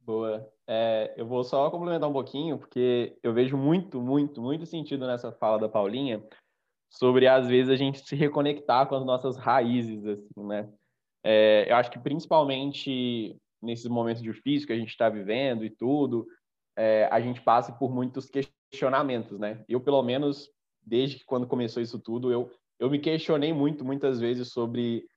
Boa. 0.05 0.47
É, 0.67 1.15
eu 1.17 1.25
vou 1.25 1.43
só 1.43 1.69
complementar 1.71 2.07
um 2.07 2.13
pouquinho, 2.13 2.59
porque 2.59 3.17
eu 3.23 3.33
vejo 3.33 3.57
muito, 3.57 3.99
muito, 3.99 4.39
muito 4.39 4.65
sentido 4.65 5.07
nessa 5.07 5.31
fala 5.31 5.57
da 5.57 5.67
Paulinha, 5.67 6.23
sobre 6.91 7.27
às 7.27 7.47
vezes 7.47 7.71
a 7.71 7.75
gente 7.75 7.99
se 7.99 8.15
reconectar 8.15 8.87
com 8.87 8.95
as 8.95 9.03
nossas 9.03 9.35
raízes, 9.35 10.05
assim, 10.05 10.45
né? 10.45 10.71
É, 11.23 11.65
eu 11.71 11.75
acho 11.75 11.89
que 11.89 11.97
principalmente 11.97 13.35
nesses 13.59 13.87
momentos 13.87 14.21
difíceis 14.21 14.65
que 14.65 14.73
a 14.73 14.77
gente 14.77 14.89
está 14.89 15.09
vivendo 15.09 15.65
e 15.65 15.71
tudo, 15.71 16.27
é, 16.77 17.09
a 17.11 17.19
gente 17.19 17.41
passa 17.41 17.73
por 17.73 17.91
muitos 17.91 18.29
questionamentos, 18.29 19.39
né? 19.39 19.65
Eu, 19.67 19.81
pelo 19.81 20.03
menos, 20.03 20.51
desde 20.85 21.17
que 21.17 21.25
quando 21.25 21.47
começou 21.47 21.81
isso 21.81 21.99
tudo, 21.99 22.31
eu, 22.31 22.51
eu 22.79 22.91
me 22.91 22.99
questionei 22.99 23.51
muito, 23.51 23.83
muitas 23.83 24.19
vezes, 24.19 24.51
sobre, 24.51 25.07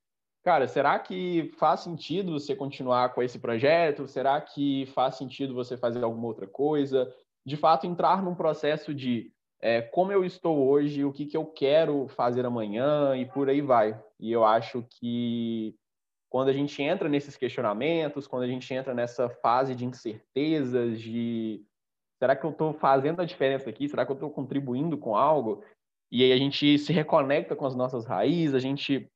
cara, 0.48 0.66
será 0.66 0.98
que 0.98 1.52
faz 1.58 1.80
sentido 1.80 2.32
você 2.32 2.56
continuar 2.56 3.10
com 3.10 3.22
esse 3.22 3.38
projeto? 3.38 4.08
Será 4.08 4.40
que 4.40 4.86
faz 4.94 5.16
sentido 5.16 5.52
você 5.52 5.76
fazer 5.76 6.02
alguma 6.02 6.26
outra 6.26 6.46
coisa? 6.46 7.14
De 7.44 7.54
fato, 7.54 7.86
entrar 7.86 8.22
num 8.22 8.34
processo 8.34 8.94
de 8.94 9.30
é, 9.60 9.82
como 9.82 10.10
eu 10.10 10.24
estou 10.24 10.66
hoje, 10.66 11.04
o 11.04 11.12
que, 11.12 11.26
que 11.26 11.36
eu 11.36 11.44
quero 11.44 12.08
fazer 12.08 12.46
amanhã 12.46 13.14
e 13.14 13.26
por 13.26 13.50
aí 13.50 13.60
vai. 13.60 14.02
E 14.18 14.32
eu 14.32 14.42
acho 14.42 14.82
que 14.88 15.76
quando 16.30 16.48
a 16.48 16.52
gente 16.54 16.82
entra 16.82 17.10
nesses 17.10 17.36
questionamentos, 17.36 18.26
quando 18.26 18.44
a 18.44 18.48
gente 18.48 18.72
entra 18.72 18.94
nessa 18.94 19.28
fase 19.28 19.74
de 19.74 19.84
incertezas, 19.84 20.98
de 20.98 21.62
será 22.18 22.34
que 22.34 22.46
eu 22.46 22.52
estou 22.52 22.72
fazendo 22.72 23.20
a 23.20 23.26
diferença 23.26 23.68
aqui? 23.68 23.86
Será 23.86 24.06
que 24.06 24.12
eu 24.12 24.14
estou 24.14 24.30
contribuindo 24.30 24.96
com 24.96 25.14
algo? 25.14 25.62
E 26.10 26.24
aí 26.24 26.32
a 26.32 26.38
gente 26.38 26.78
se 26.78 26.90
reconecta 26.90 27.54
com 27.54 27.66
as 27.66 27.74
nossas 27.74 28.06
raízes, 28.06 28.54
a 28.54 28.58
gente 28.58 29.12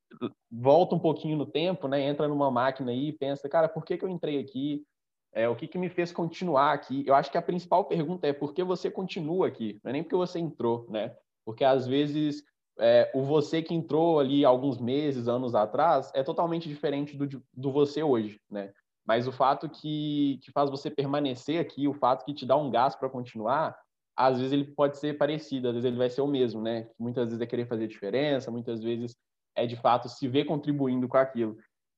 volta 0.51 0.95
um 0.95 0.99
pouquinho 0.99 1.37
no 1.37 1.47
tempo, 1.47 1.89
né? 1.89 2.01
Entra 2.01 2.29
numa 2.29 2.51
máquina 2.51 2.91
aí 2.91 3.09
e 3.09 3.13
pensa, 3.13 3.49
cara, 3.49 3.69
por 3.69 3.85
que, 3.85 3.97
que 3.97 4.05
eu 4.05 4.09
entrei 4.09 4.39
aqui? 4.39 4.85
É, 5.33 5.49
o 5.49 5.57
que, 5.57 5.67
que 5.67 5.79
me 5.79 5.89
fez 5.89 6.13
continuar 6.13 6.73
aqui? 6.73 7.05
Eu 7.07 7.15
acho 7.15 7.31
que 7.31 7.39
a 7.39 7.43
principal 7.43 7.85
pergunta 7.87 8.27
é 8.27 8.33
por 8.33 8.53
que 8.53 8.63
você 8.63 8.91
continua 8.91 9.47
aqui? 9.47 9.81
Não 9.83 9.91
é 9.91 9.93
nem 9.93 10.03
porque 10.03 10.17
você 10.17 10.39
entrou, 10.39 10.87
né? 10.91 11.17
Porque 11.45 11.65
às 11.65 11.87
vezes 11.87 12.45
é, 12.79 13.11
o 13.15 13.23
você 13.23 13.63
que 13.63 13.75
entrou 13.75 14.21
ali 14.21 14.45
alguns 14.45 14.79
meses, 14.79 15.29
anos 15.29 15.55
atrás, 15.55 16.11
é 16.15 16.23
totalmente 16.23 16.69
diferente 16.69 17.17
do, 17.17 17.43
do 17.53 17.73
você 17.73 18.03
hoje, 18.03 18.41
né? 18.51 18.73
Mas 19.05 19.27
o 19.27 19.33
fato 19.33 19.69
que, 19.69 20.39
que 20.43 20.53
faz 20.53 20.71
você 20.71 20.91
permanecer 20.91 21.61
aqui, 21.61 21.89
o 21.89 21.95
fato 21.95 22.25
que 22.25 22.35
te 22.35 22.47
dá 22.47 22.57
um 22.57 22.71
gás 22.71 22.95
para 22.95 23.09
continuar, 23.09 23.77
às 24.17 24.39
vezes 24.39 24.53
ele 24.53 24.65
pode 24.65 24.99
ser 24.99 25.19
parecido, 25.19 25.69
às 25.69 25.75
vezes 25.75 25.87
ele 25.87 25.97
vai 25.97 26.09
ser 26.09 26.21
o 26.21 26.27
mesmo, 26.27 26.61
né? 26.63 26.89
Muitas 26.99 27.27
vezes 27.27 27.41
é 27.41 27.47
querer 27.47 27.67
fazer 27.67 27.89
diferença, 27.89 28.51
muitas 28.51 28.83
vezes 28.83 29.17
é 29.55 29.67
de 29.67 29.77
fato 29.77 30.09
se 30.09 30.27
ver 30.29 30.45
contribuindo 30.45 31.09
com 31.09 31.17
aquilo. 31.17 31.57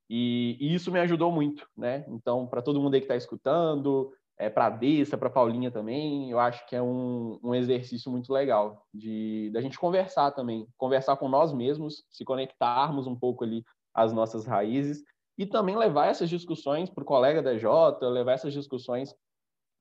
E, 0.09 0.57
e 0.61 0.75
isso 0.75 0.93
me 0.93 1.01
ajudou 1.01 1.33
muito, 1.33 1.67
né? 1.77 2.05
Então, 2.09 2.47
para 2.47 2.63
todo 2.63 2.81
mundo 2.81 2.95
aí 2.95 3.01
que 3.01 3.05
está 3.05 3.17
escutando, 3.17 4.13
é, 4.37 4.51
para 4.51 4.67
a 4.67 4.71
Dessa, 4.71 5.17
para 5.17 5.29
a 5.29 5.33
Paulinha 5.33 5.71
também, 5.71 6.31
eu 6.31 6.39
acho 6.39 6.67
que 6.67 6.75
é 6.75 6.83
um, 6.83 7.39
um 7.43 7.55
exercício 7.55 8.11
muito 8.11 8.33
legal 8.33 8.85
de 8.93 9.51
da 9.53 9.61
gente 9.61 9.79
conversar 9.79 10.33
também, 10.33 10.67
conversar 10.77 11.17
com 11.17 11.29
nós 11.29 11.53
mesmos, 11.53 12.05
se 12.11 12.25
conectarmos 12.25 13.07
um 13.07 13.17
pouco 13.17 13.45
ali 13.45 13.65
às 13.95 14.13
nossas 14.13 14.45
raízes 14.45 15.03
e 15.39 15.47
também 15.47 15.77
levar 15.77 16.07
essas 16.07 16.29
discussões 16.29 16.91
para 16.91 17.03
o 17.03 17.07
colega 17.07 17.43
da 17.43 17.57
Jota, 17.57 18.09
levar 18.09 18.33
essas 18.33 18.53
discussões 18.53 19.15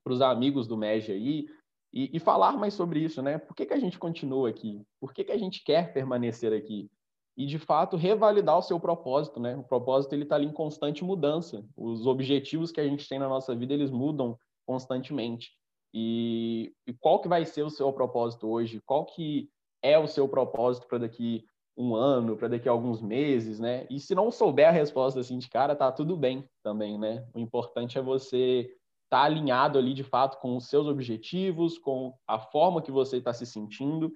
para 0.04 0.12
os 0.12 0.20
amigos 0.20 0.66
do 0.66 0.76
MEG 0.76 1.12
aí 1.12 1.46
e, 1.92 2.16
e, 2.16 2.18
falar 2.18 2.56
mais 2.56 2.74
sobre 2.74 3.00
isso, 3.00 3.22
né? 3.22 3.38
Por 3.38 3.54
que, 3.54 3.66
que 3.66 3.72
a 3.72 3.78
gente 3.78 3.98
continua 3.98 4.50
aqui? 4.50 4.84
Por 5.00 5.14
que, 5.14 5.22
que 5.22 5.30
a 5.30 5.38
gente 5.38 5.62
quer 5.62 5.92
permanecer 5.92 6.52
aqui? 6.52 6.90
E 7.36 7.46
de 7.46 7.58
fato 7.58 7.96
revalidar 7.96 8.58
o 8.58 8.62
seu 8.62 8.78
propósito, 8.78 9.40
né? 9.40 9.56
O 9.56 9.64
propósito 9.64 10.12
ele 10.12 10.22
está 10.22 10.36
ali 10.36 10.46
em 10.46 10.52
constante 10.52 11.02
mudança. 11.02 11.64
Os 11.76 12.06
objetivos 12.06 12.70
que 12.70 12.80
a 12.80 12.86
gente 12.86 13.08
tem 13.08 13.18
na 13.18 13.28
nossa 13.28 13.54
vida 13.54 13.74
eles 13.74 13.90
mudam 13.90 14.38
constantemente. 14.64 15.52
E, 15.92 16.72
e 16.86 16.92
qual 16.92 17.20
que 17.20 17.28
vai 17.28 17.44
ser 17.44 17.62
o 17.62 17.70
seu 17.70 17.92
propósito 17.92 18.48
hoje? 18.48 18.80
Qual 18.86 19.04
que 19.04 19.48
é 19.82 19.98
o 19.98 20.06
seu 20.06 20.28
propósito 20.28 20.86
para 20.86 20.98
daqui 20.98 21.44
um 21.76 21.94
ano, 21.94 22.36
para 22.36 22.48
daqui 22.48 22.68
a 22.68 22.72
alguns 22.72 23.02
meses, 23.02 23.58
né? 23.58 23.86
E 23.90 23.98
se 23.98 24.14
não 24.14 24.30
souber 24.30 24.68
a 24.68 24.72
resposta 24.72 25.20
assim 25.20 25.38
de 25.38 25.48
cara, 25.48 25.74
tá 25.74 25.90
tudo 25.90 26.16
bem 26.16 26.48
também, 26.62 26.96
né? 26.96 27.26
O 27.34 27.38
importante 27.38 27.98
é 27.98 28.02
você 28.02 28.60
estar 29.04 29.18
tá 29.18 29.22
alinhado 29.22 29.78
ali 29.78 29.92
de 29.92 30.04
fato 30.04 30.38
com 30.38 30.56
os 30.56 30.68
seus 30.68 30.86
objetivos, 30.86 31.78
com 31.78 32.14
a 32.26 32.38
forma 32.38 32.80
que 32.80 32.92
você 32.92 33.16
está 33.16 33.32
se 33.32 33.44
sentindo. 33.44 34.12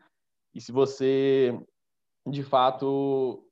E 0.54 0.60
se 0.60 0.70
você 0.70 1.60
de 2.30 2.42
fato 2.42 3.44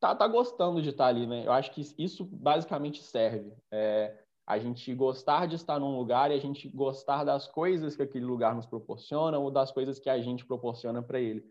tá, 0.00 0.14
tá 0.14 0.26
gostando 0.28 0.82
de 0.82 0.90
estar 0.90 1.04
tá 1.04 1.08
ali, 1.10 1.26
né? 1.26 1.46
Eu 1.46 1.52
acho 1.52 1.72
que 1.72 1.82
isso 1.98 2.24
basicamente 2.24 3.02
serve. 3.02 3.52
É, 3.70 4.22
a 4.46 4.58
gente 4.58 4.94
gostar 4.94 5.46
de 5.46 5.56
estar 5.56 5.78
num 5.78 5.96
lugar 5.96 6.30
e 6.30 6.34
a 6.34 6.38
gente 6.38 6.68
gostar 6.68 7.24
das 7.24 7.46
coisas 7.46 7.96
que 7.96 8.02
aquele 8.02 8.24
lugar 8.24 8.54
nos 8.54 8.66
proporciona 8.66 9.38
ou 9.38 9.50
das 9.50 9.72
coisas 9.72 9.98
que 9.98 10.10
a 10.10 10.20
gente 10.20 10.44
proporciona 10.44 11.02
para 11.02 11.18
ele. 11.18 11.44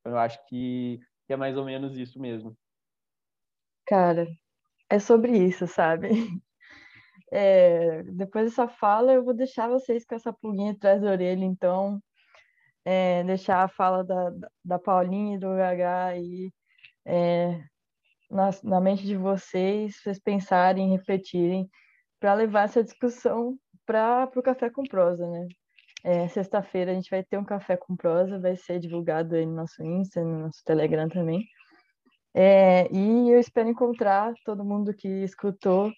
Então, 0.00 0.12
eu 0.12 0.18
acho 0.18 0.44
que, 0.46 1.00
que 1.26 1.32
é 1.32 1.36
mais 1.36 1.56
ou 1.56 1.64
menos 1.64 1.96
isso 1.96 2.20
mesmo. 2.20 2.56
Cara, 3.86 4.28
é 4.88 4.98
sobre 4.98 5.36
isso, 5.36 5.66
sabe? 5.66 6.08
É, 7.30 8.04
depois 8.04 8.46
dessa 8.46 8.66
fala, 8.66 9.12
eu 9.12 9.22
vou 9.22 9.34
deixar 9.34 9.68
vocês 9.68 10.02
com 10.02 10.14
essa 10.14 10.32
pulguinha 10.32 10.72
atrás 10.72 11.02
da 11.02 11.10
orelha, 11.10 11.44
então 11.44 12.02
é, 12.84 13.22
deixar 13.24 13.64
a 13.64 13.68
fala 13.68 14.04
da, 14.04 14.32
da 14.64 14.78
Paulinha 14.78 15.36
e 15.36 15.38
do 15.38 15.48
HH 15.48 16.06
aí 16.06 16.52
é, 17.06 17.62
na, 18.30 18.50
na 18.62 18.80
mente 18.80 19.04
de 19.04 19.16
vocês, 19.16 19.96
vocês 19.96 20.18
pensarem, 20.18 20.90
refletirem, 20.90 21.68
para 22.20 22.34
levar 22.34 22.64
essa 22.64 22.82
discussão 22.82 23.56
para 23.86 24.30
o 24.36 24.42
Café 24.42 24.70
com 24.70 24.82
Prosa, 24.84 25.26
né? 25.26 25.46
É, 26.04 26.28
Sexta-feira 26.28 26.92
a 26.92 26.94
gente 26.94 27.10
vai 27.10 27.24
ter 27.24 27.38
um 27.38 27.44
Café 27.44 27.76
com 27.76 27.96
Prosa, 27.96 28.38
vai 28.38 28.56
ser 28.56 28.78
divulgado 28.78 29.34
aí 29.34 29.46
no 29.46 29.54
nosso 29.54 29.82
Insta, 29.82 30.22
no 30.22 30.40
nosso 30.40 30.62
Telegram 30.64 31.08
também. 31.08 31.44
É, 32.34 32.86
e 32.92 33.30
eu 33.30 33.40
espero 33.40 33.68
encontrar 33.68 34.32
todo 34.44 34.64
mundo 34.64 34.94
que 34.94 35.08
escutou, 35.24 35.90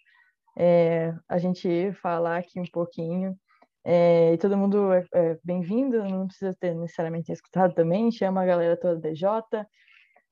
é, 0.56 1.12
a 1.28 1.38
gente 1.38 1.92
falar 1.94 2.38
aqui 2.38 2.60
um 2.60 2.70
pouquinho 2.72 3.36
é, 3.84 4.34
e 4.34 4.38
todo 4.38 4.56
mundo 4.56 4.92
é, 4.92 5.04
é 5.14 5.38
bem-vindo, 5.42 6.04
não 6.04 6.26
precisa 6.26 6.54
ter 6.58 6.74
necessariamente 6.74 7.32
escutado 7.32 7.74
também, 7.74 8.12
chama 8.12 8.42
a 8.42 8.46
galera 8.46 8.76
toda 8.76 9.00
DJ, 9.00 9.28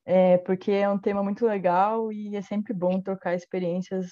é, 0.04 0.38
porque 0.38 0.72
é 0.72 0.88
um 0.88 0.98
tema 0.98 1.22
muito 1.22 1.46
legal 1.46 2.12
e 2.12 2.36
é 2.36 2.42
sempre 2.42 2.72
bom 2.74 3.00
trocar 3.00 3.34
experiências 3.34 4.06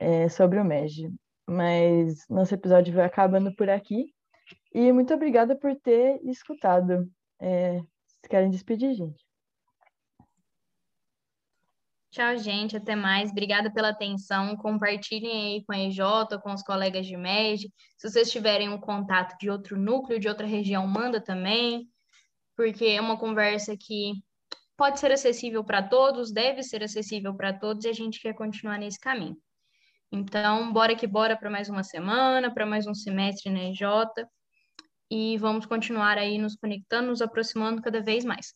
é, 0.00 0.28
sobre 0.28 0.58
o 0.58 0.64
MEG. 0.64 1.10
Mas 1.48 2.24
nosso 2.28 2.54
episódio 2.54 2.94
vai 2.94 3.06
acabando 3.06 3.54
por 3.54 3.68
aqui. 3.68 4.06
E 4.74 4.92
muito 4.92 5.12
obrigada 5.14 5.56
por 5.56 5.74
ter 5.76 6.20
escutado. 6.24 7.10
É, 7.40 7.78
vocês 7.78 8.28
querem 8.28 8.50
despedir, 8.50 8.94
gente? 8.94 9.31
Tchau, 12.12 12.36
gente. 12.36 12.76
Até 12.76 12.94
mais. 12.94 13.30
Obrigada 13.30 13.72
pela 13.72 13.88
atenção. 13.88 14.54
Compartilhem 14.54 15.54
aí 15.54 15.64
com 15.64 15.72
a 15.72 15.78
EJ, 15.78 15.98
com 16.42 16.52
os 16.52 16.62
colegas 16.62 17.06
de 17.06 17.16
MED. 17.16 17.72
Se 17.96 18.10
vocês 18.10 18.30
tiverem 18.30 18.68
um 18.68 18.78
contato 18.78 19.34
de 19.38 19.48
outro 19.48 19.78
núcleo, 19.78 20.20
de 20.20 20.28
outra 20.28 20.46
região, 20.46 20.86
manda 20.86 21.22
também, 21.22 21.88
porque 22.54 22.84
é 22.84 23.00
uma 23.00 23.18
conversa 23.18 23.74
que 23.78 24.12
pode 24.76 25.00
ser 25.00 25.10
acessível 25.10 25.64
para 25.64 25.82
todos, 25.82 26.30
deve 26.30 26.62
ser 26.62 26.82
acessível 26.82 27.34
para 27.34 27.50
todos 27.50 27.86
e 27.86 27.88
a 27.88 27.94
gente 27.94 28.20
quer 28.20 28.34
continuar 28.34 28.78
nesse 28.78 29.00
caminho. 29.00 29.38
Então, 30.12 30.70
bora 30.70 30.94
que 30.94 31.06
bora 31.06 31.34
para 31.34 31.48
mais 31.48 31.70
uma 31.70 31.82
semana, 31.82 32.52
para 32.52 32.66
mais 32.66 32.86
um 32.86 32.94
semestre 32.94 33.50
na 33.50 33.70
EJ 33.70 33.80
e 35.10 35.38
vamos 35.38 35.64
continuar 35.64 36.18
aí 36.18 36.36
nos 36.36 36.56
conectando, 36.56 37.08
nos 37.08 37.22
aproximando 37.22 37.80
cada 37.80 38.02
vez 38.02 38.22
mais. 38.22 38.54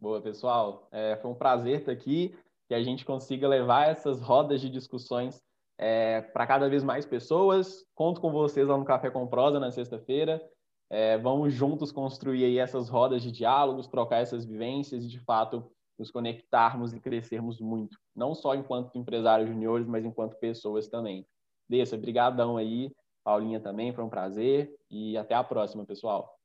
Boa, 0.00 0.22
pessoal. 0.22 0.88
É, 0.92 1.16
foi 1.16 1.28
um 1.28 1.34
prazer 1.34 1.80
estar 1.80 1.90
aqui, 1.90 2.32
que 2.68 2.74
a 2.74 2.80
gente 2.80 3.04
consiga 3.04 3.48
levar 3.48 3.88
essas 3.88 4.20
rodas 4.20 4.60
de 4.60 4.70
discussões 4.70 5.42
é, 5.76 6.20
para 6.20 6.46
cada 6.46 6.68
vez 6.68 6.84
mais 6.84 7.04
pessoas. 7.04 7.84
Conto 7.96 8.20
com 8.20 8.30
vocês 8.30 8.68
lá 8.68 8.78
no 8.78 8.84
Café 8.84 9.10
com 9.10 9.26
Prosa 9.26 9.58
na 9.58 9.72
sexta-feira. 9.72 10.40
É, 10.88 11.18
vamos 11.18 11.52
juntos 11.52 11.90
construir 11.90 12.44
aí 12.44 12.58
essas 12.58 12.88
rodas 12.88 13.22
de 13.22 13.32
diálogos, 13.32 13.88
trocar 13.88 14.18
essas 14.18 14.44
vivências 14.44 15.04
e, 15.04 15.08
de 15.08 15.18
fato, 15.18 15.68
nos 15.98 16.12
conectarmos 16.12 16.94
e 16.94 17.00
crescermos 17.00 17.60
muito. 17.60 17.98
Não 18.14 18.36
só 18.36 18.54
enquanto 18.54 18.96
empresários 18.96 19.48
juniores, 19.48 19.86
mas 19.88 20.04
enquanto 20.04 20.38
pessoas 20.38 20.86
também. 20.86 21.26
Dessa, 21.68 21.96
brigadão 21.96 22.56
aí. 22.56 22.94
Paulinha 23.24 23.58
também, 23.58 23.92
foi 23.92 24.04
um 24.04 24.08
prazer. 24.08 24.72
E 24.88 25.18
até 25.18 25.34
a 25.34 25.42
próxima, 25.42 25.84
pessoal. 25.84 26.38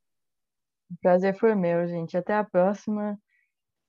O 0.89 0.95
prazer 0.99 1.37
foi 1.37 1.53
meu, 1.53 1.87
gente. 1.87 2.17
Até 2.17 2.33
a 2.33 2.43
próxima. 2.43 3.15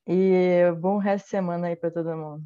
E 0.06 0.70
bom 0.80 0.98
resto 0.98 1.24
de 1.24 1.30
semana 1.30 1.68
aí 1.68 1.76
para 1.76 1.90
todo 1.90 2.16
mundo. 2.16 2.44